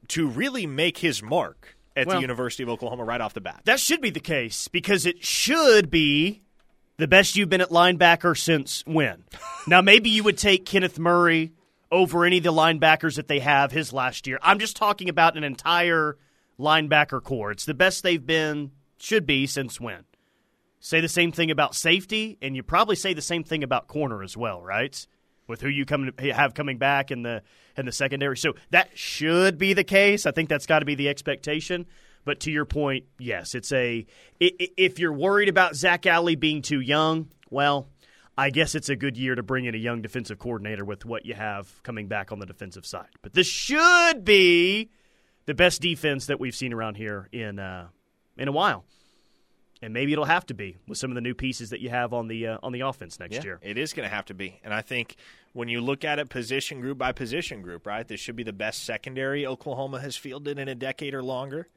[0.10, 3.62] to really make his mark at Well- the University of Oklahoma right off the bat.
[3.66, 6.42] That should be the case because it should be
[6.98, 9.24] the best you've been at linebacker since when?
[9.68, 11.54] now, maybe you would take Kenneth Murray
[11.92, 14.40] over any of the linebackers that they have his last year.
[14.42, 16.18] I'm just talking about an entire
[16.60, 17.52] linebacker corps.
[17.52, 20.04] It's the best they've been, should be, since when?
[20.80, 24.24] Say the same thing about safety, and you probably say the same thing about corner
[24.24, 25.08] as well, right?
[25.48, 27.42] With who you come have coming back in the
[27.78, 30.26] in the secondary, so that should be the case.
[30.26, 31.86] I think that's got to be the expectation.
[32.26, 34.06] But to your point, yes, it's a.
[34.40, 37.88] If you're worried about Zach Alley being too young, well,
[38.38, 41.26] I guess it's a good year to bring in a young defensive coordinator with what
[41.26, 43.10] you have coming back on the defensive side.
[43.22, 44.92] But this should be
[45.48, 47.88] the best defense that we've seen around here in uh,
[48.38, 48.86] in a while.
[49.82, 52.14] and maybe it'll have to be with some of the new pieces that you have
[52.14, 53.60] on the uh, on the offense next Yeah, year.
[53.64, 54.60] it is going to have to be.
[54.64, 55.16] And I think
[55.54, 58.54] when you look at it position group by position group, right, this should be the
[58.54, 61.68] best secondary Oklahoma has fielded in a decade or longer.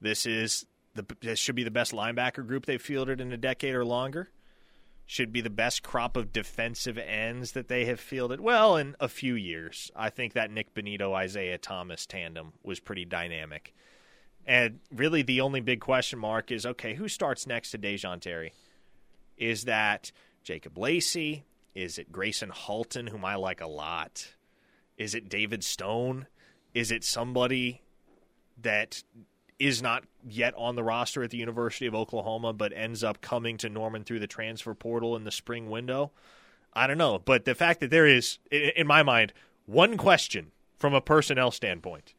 [0.00, 0.64] This is
[0.94, 4.28] the this should be the best linebacker group they've fielded in a decade or longer.
[5.10, 8.42] Should be the best crop of defensive ends that they have fielded.
[8.42, 13.06] Well, in a few years, I think that Nik Bonitto Isaiah Thomas tandem was pretty
[13.06, 13.74] dynamic.
[14.46, 18.52] And really, the only big question mark is okay, who starts next to Da'Jon Terry?
[19.38, 20.12] Is that
[20.44, 21.44] Jacob Lacey?
[21.74, 24.34] Is it Gracen Halton, whom I like a lot?
[24.98, 26.26] Is it David Stone?
[26.74, 27.80] Is it somebody
[28.60, 29.02] that
[29.58, 33.56] is not yet on the roster at the University of Oklahoma but ends up coming
[33.58, 36.12] to Norman through the transfer portal in the spring window?
[36.72, 37.18] I don't know.
[37.18, 39.32] But the fact that there is, in my mind,
[39.66, 42.14] one question from a personnel standpoint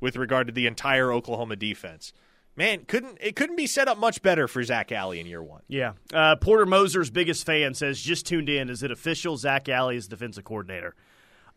[0.00, 2.12] with regard to the entire Oklahoma defense.
[2.56, 5.60] Man, couldn't it couldn't be set up much better for Zach Alley in year one.
[5.68, 5.92] Yeah.
[6.12, 8.70] Uh, Porter Moser's biggest fan says, just tuned in.
[8.70, 9.36] Is it official?
[9.36, 10.94] Zach Alley is defensive coordinator.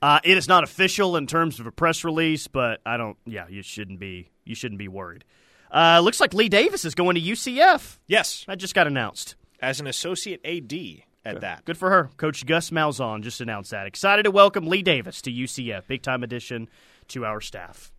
[0.01, 3.17] Uh, it is not official in terms of a press release, but I don't.
[3.25, 4.29] Yeah, you shouldn't be.
[4.45, 5.25] You shouldn't be worried.
[5.71, 7.99] Uh, looks like Lee Davis is going to UCF.
[8.07, 9.35] Yes, That just got announced.
[9.61, 11.63] as an associate AD at that.
[11.65, 12.09] Good for her.
[12.17, 13.85] Coach Gus Malzahn just announced that.
[13.85, 15.85] Excited to welcome Lee Davis to UCF.
[15.85, 16.69] Big time addition
[17.09, 17.91] to our staff.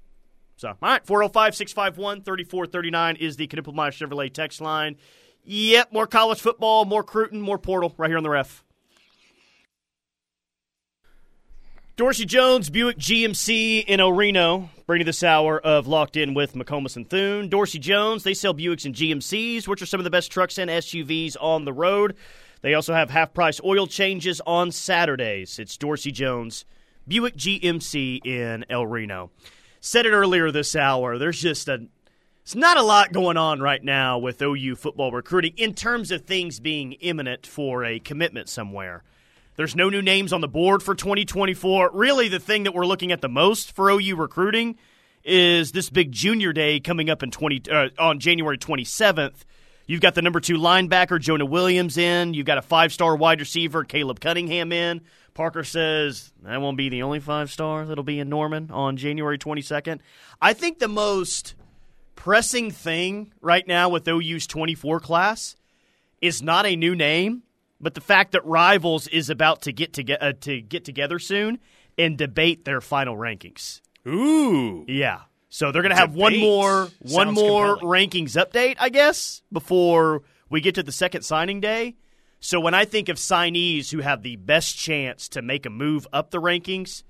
[0.56, 4.96] So, all right, 405 651 3439 is the Knippelmeyer Chevrolet text line.
[5.44, 8.64] Yep, more college football, more Cruton, more portal right here on the ref.
[11.96, 16.96] Dorsey Jones, Buick GMC in El Reno, bringing this hour of Locked In with McComas
[16.96, 17.48] and Thune.
[17.50, 20.70] Dorsey Jones, they sell Buicks and GMCs, which are some of the best trucks and
[20.70, 22.16] SUVs on the road.
[22.62, 25.58] They also have half price oil changes on Saturdays.
[25.58, 26.64] It's Dorsey Jones,
[27.06, 29.30] Buick GMC in El Reno.
[29.80, 31.86] Said it earlier this hour, there's just a
[32.42, 36.24] it's not a lot going on right now with OU football recruiting in terms of
[36.24, 39.04] things being imminent for a commitment somewhere.
[39.60, 41.90] There's no new names on the board for 2024.
[41.92, 44.78] Really, the thing that we're looking at the most for OU recruiting
[45.22, 49.44] is this big junior day coming up in 20 uh, on January 27th.
[49.86, 52.32] You've got the number two linebacker Jonah Williams in.
[52.32, 55.02] You've got a five star wide receiver Caleb Cunningham in.
[55.34, 59.36] Parker says that won't be the only five star that'll be in Norman on January
[59.36, 60.00] 22nd.
[60.40, 61.54] I think the most
[62.16, 65.54] pressing thing right now with OU's 24 class
[66.22, 67.42] is not a new name,
[67.80, 71.58] but the fact that Rivals is about to get to, uh, to get together soon
[71.98, 73.80] and debate their final rankings.
[74.06, 75.20] Ooh, Yeah.
[75.52, 78.08] So they're going to have one more one Sounds more compelling.
[78.08, 81.96] rankings update, I guess, before we get to the second signing day.
[82.38, 86.06] So when I think of signees who have the best chance to make a move
[86.12, 87.02] up the rankings,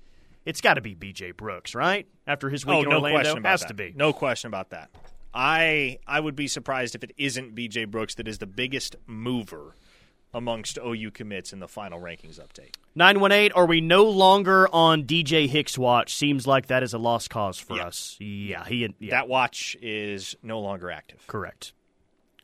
[0.43, 2.07] it's got to be BJ Brooks, right?
[2.25, 3.67] After his week oh, in no Orlando, question about has that.
[3.67, 3.93] to be.
[3.95, 4.89] No question about that.
[5.33, 9.75] I I would be surprised if it isn't BJ Brooks that is the biggest mover
[10.33, 12.75] amongst OU commits in the final rankings update.
[12.95, 16.13] 918, are we no longer on DJ Hicks watch?
[16.15, 17.87] Seems like that is a lost cause for Yeah.
[17.87, 18.15] us.
[18.19, 19.11] Yeah, he yeah.
[19.11, 21.25] That watch is no longer active.
[21.27, 21.73] Correct.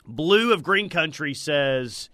[0.06, 2.08] Blue of Green Country says,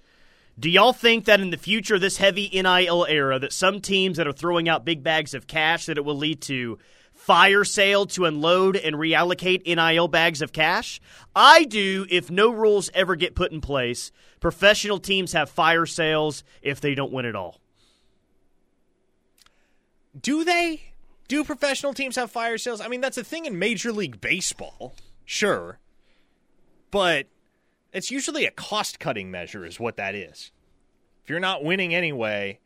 [0.58, 4.26] "Do y'all think that in the future, this heavy NIL era, that some teams that
[4.26, 6.78] are throwing out big bags of cash, that it will lead to
[7.24, 11.00] fire sale to unload and reallocate NIL bags of cash?
[11.34, 12.06] I do.
[12.10, 16.94] If no rules ever get put in place, professional teams have fire sales if they
[16.94, 17.60] don't win at all.
[20.20, 20.92] Do they?
[21.26, 22.82] Do professional teams have fire sales?
[22.82, 24.94] I mean, that's a thing in Major League Baseball,
[25.24, 25.78] sure.
[26.90, 27.26] But
[27.92, 30.52] it's usually a cost cutting measure, is what that is.
[31.22, 32.60] If you're not winning anyway,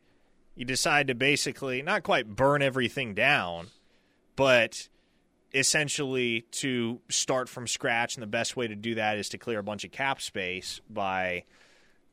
[0.53, 3.67] you decide to basically not quite burn everything down,
[4.39, 4.87] but
[5.53, 8.15] essentially to start from scratch.
[8.15, 10.79] And the best way to do that is to clear a bunch of cap space
[10.89, 11.43] by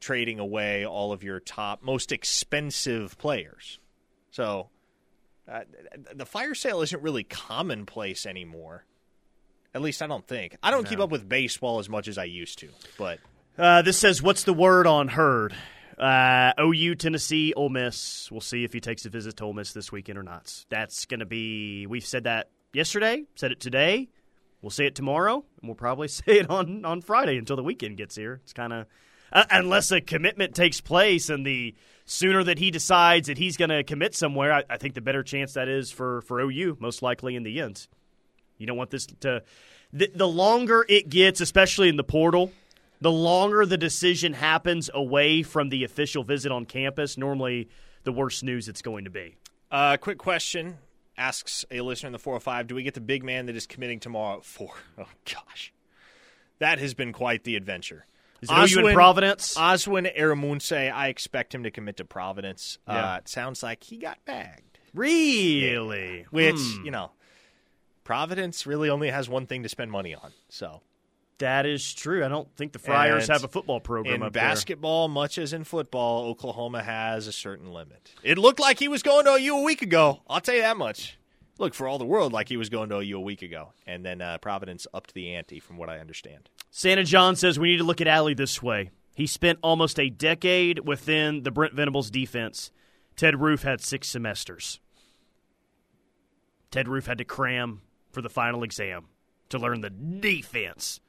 [0.01, 3.79] trading away all of your top, most expensive players.
[4.31, 4.68] So
[5.51, 5.61] uh,
[6.14, 8.85] the fire sale isn't really commonplace anymore.
[9.72, 10.57] At least I don't think.
[10.62, 12.68] I don't keep up with baseball as much as I used to,
[12.99, 13.20] but
[13.59, 15.55] Uh, this says, "What's the word on Heard?"
[15.99, 18.30] Uh, OU, Tennessee, Ole Miss.
[18.30, 20.64] We'll see if he takes a visit to Ole Miss this weekend or not.
[20.68, 21.86] That's going to be.
[21.86, 23.24] We've said that yesterday.
[23.34, 24.09] Said it today.
[24.61, 27.97] We'll say it tomorrow, and we'll probably say it on on Friday until the weekend
[27.97, 28.40] gets here.
[28.44, 28.86] It's kind of
[29.32, 31.74] uh, unless a commitment takes place, and the
[32.05, 35.22] sooner that he decides that he's going to commit somewhere, I, I think the better
[35.22, 37.86] chance that is for for OU, most likely in the end.
[38.59, 39.42] You don't want this to.
[39.92, 42.53] The, the longer it gets, especially in the portal,
[43.01, 47.68] the longer the decision happens away from the official visit on campus, normally
[48.05, 49.36] the worse news it's going to be.
[49.70, 50.78] Uh, quick question
[51.18, 54.01] asks a listener in the 405 Do we get the big man that is committing
[54.01, 54.68] tomorrow at 4?
[54.99, 55.72] Oh, gosh.
[56.59, 58.07] That has been quite the adventure.
[58.42, 59.55] Is it OU in Oswin- Providence?
[59.57, 62.78] Oswin Erhunmwunse, I expect him to commit to Providence.
[62.86, 63.14] Yeah.
[63.14, 64.78] Uh, it sounds like he got bagged.
[64.94, 66.26] really?
[66.30, 66.84] Which, Hmm.
[66.84, 67.11] you know,
[68.05, 70.32] Providence really only has one thing to spend money on.
[70.49, 70.80] So
[71.39, 72.24] That is true.
[72.24, 75.64] I don't think the Friars And have a football program in basketball, much as in
[75.64, 78.14] football, Oklahoma has a certain limit.
[78.22, 80.22] It looked like he was going to OU a week ago.
[80.28, 81.18] I'll tell you that much.
[81.59, 84.05] Look for all the world like he was going to OU a week ago, and
[84.05, 86.49] then uh, Providence upped the ante, from what I understand.
[86.70, 88.91] Santa John says we need to look at Alley this way.
[89.14, 92.70] He spent almost a decade within the Brent Venables defense.
[93.16, 94.80] Ted Roof had six semesters.
[96.70, 97.80] Ted Roof had to cram
[98.12, 99.07] for the final exam
[99.49, 101.01] to learn the defense.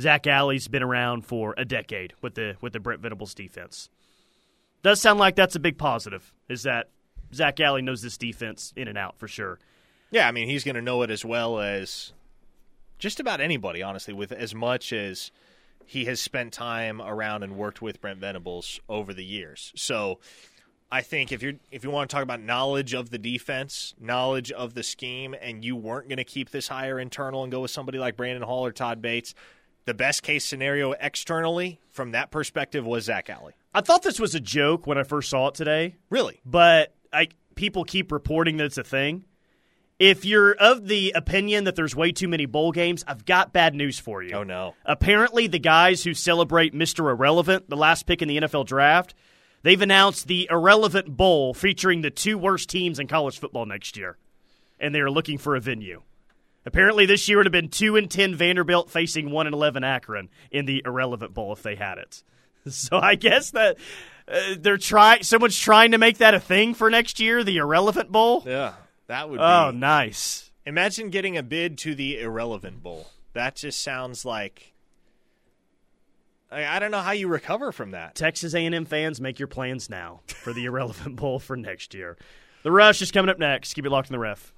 [0.00, 3.88] Zach Alley's been around for a decade with the with the Brent Venables defense.
[4.82, 6.32] Does sound like that's a big positive.
[6.48, 6.90] Is that
[7.34, 9.58] Zach Alley knows this defense in and out for sure.
[10.10, 12.12] Yeah, I mean, he's going to know it as well as
[12.98, 15.30] just about anybody, honestly, with as much as
[15.86, 19.72] he has spent time around and worked with Brent Venables over the years.
[19.74, 20.20] So
[20.90, 24.52] I think if you're if you want to talk about knowledge of the defense, knowledge
[24.52, 27.70] of the scheme, and you weren't going to keep this higher internal and go with
[27.70, 29.34] somebody like Brandon Hall or Todd Bates,
[29.86, 33.52] the best case scenario externally from that perspective was Zach Alley.
[33.74, 36.40] I thought this was a joke when I first saw it today, Really?
[36.44, 39.24] but I people keep reporting that it's a thing.
[40.00, 43.74] If you're of the opinion that there's way too many bowl games, I've got bad
[43.76, 44.34] news for you.
[44.34, 44.74] Oh no.
[44.84, 47.10] Apparently, the guys who celebrate Mr.
[47.10, 49.14] Irrelevant, the last pick in the NFL draft,
[49.62, 54.18] they've announced the Irrelevant Bowl featuring the two worst teams in college football next year,
[54.80, 56.02] and they are looking for a venue.
[56.66, 60.28] Apparently, this year would have been two and ten Vanderbilt facing one and eleven Akron
[60.50, 62.22] in the Irrelevant Bowl if they had it.
[62.66, 63.76] So I guess that
[64.26, 65.22] uh, they're trying.
[65.22, 68.42] Someone's trying to make that a thing for next year, the Irrelevant Bowl.
[68.46, 68.72] Yeah.
[69.06, 70.50] That would Oh, be nice.
[70.64, 73.06] Imagine getting a bid to the irrelevant bowl.
[73.34, 74.72] That just sounds like
[76.50, 78.14] I, I don't know how you recover from that.
[78.14, 82.16] Texas A&M fans, make your plans now for the Irrelevant Bowl for next year.
[82.62, 83.74] The Rush is coming up next.
[83.74, 84.53] Keep it locked in the ref.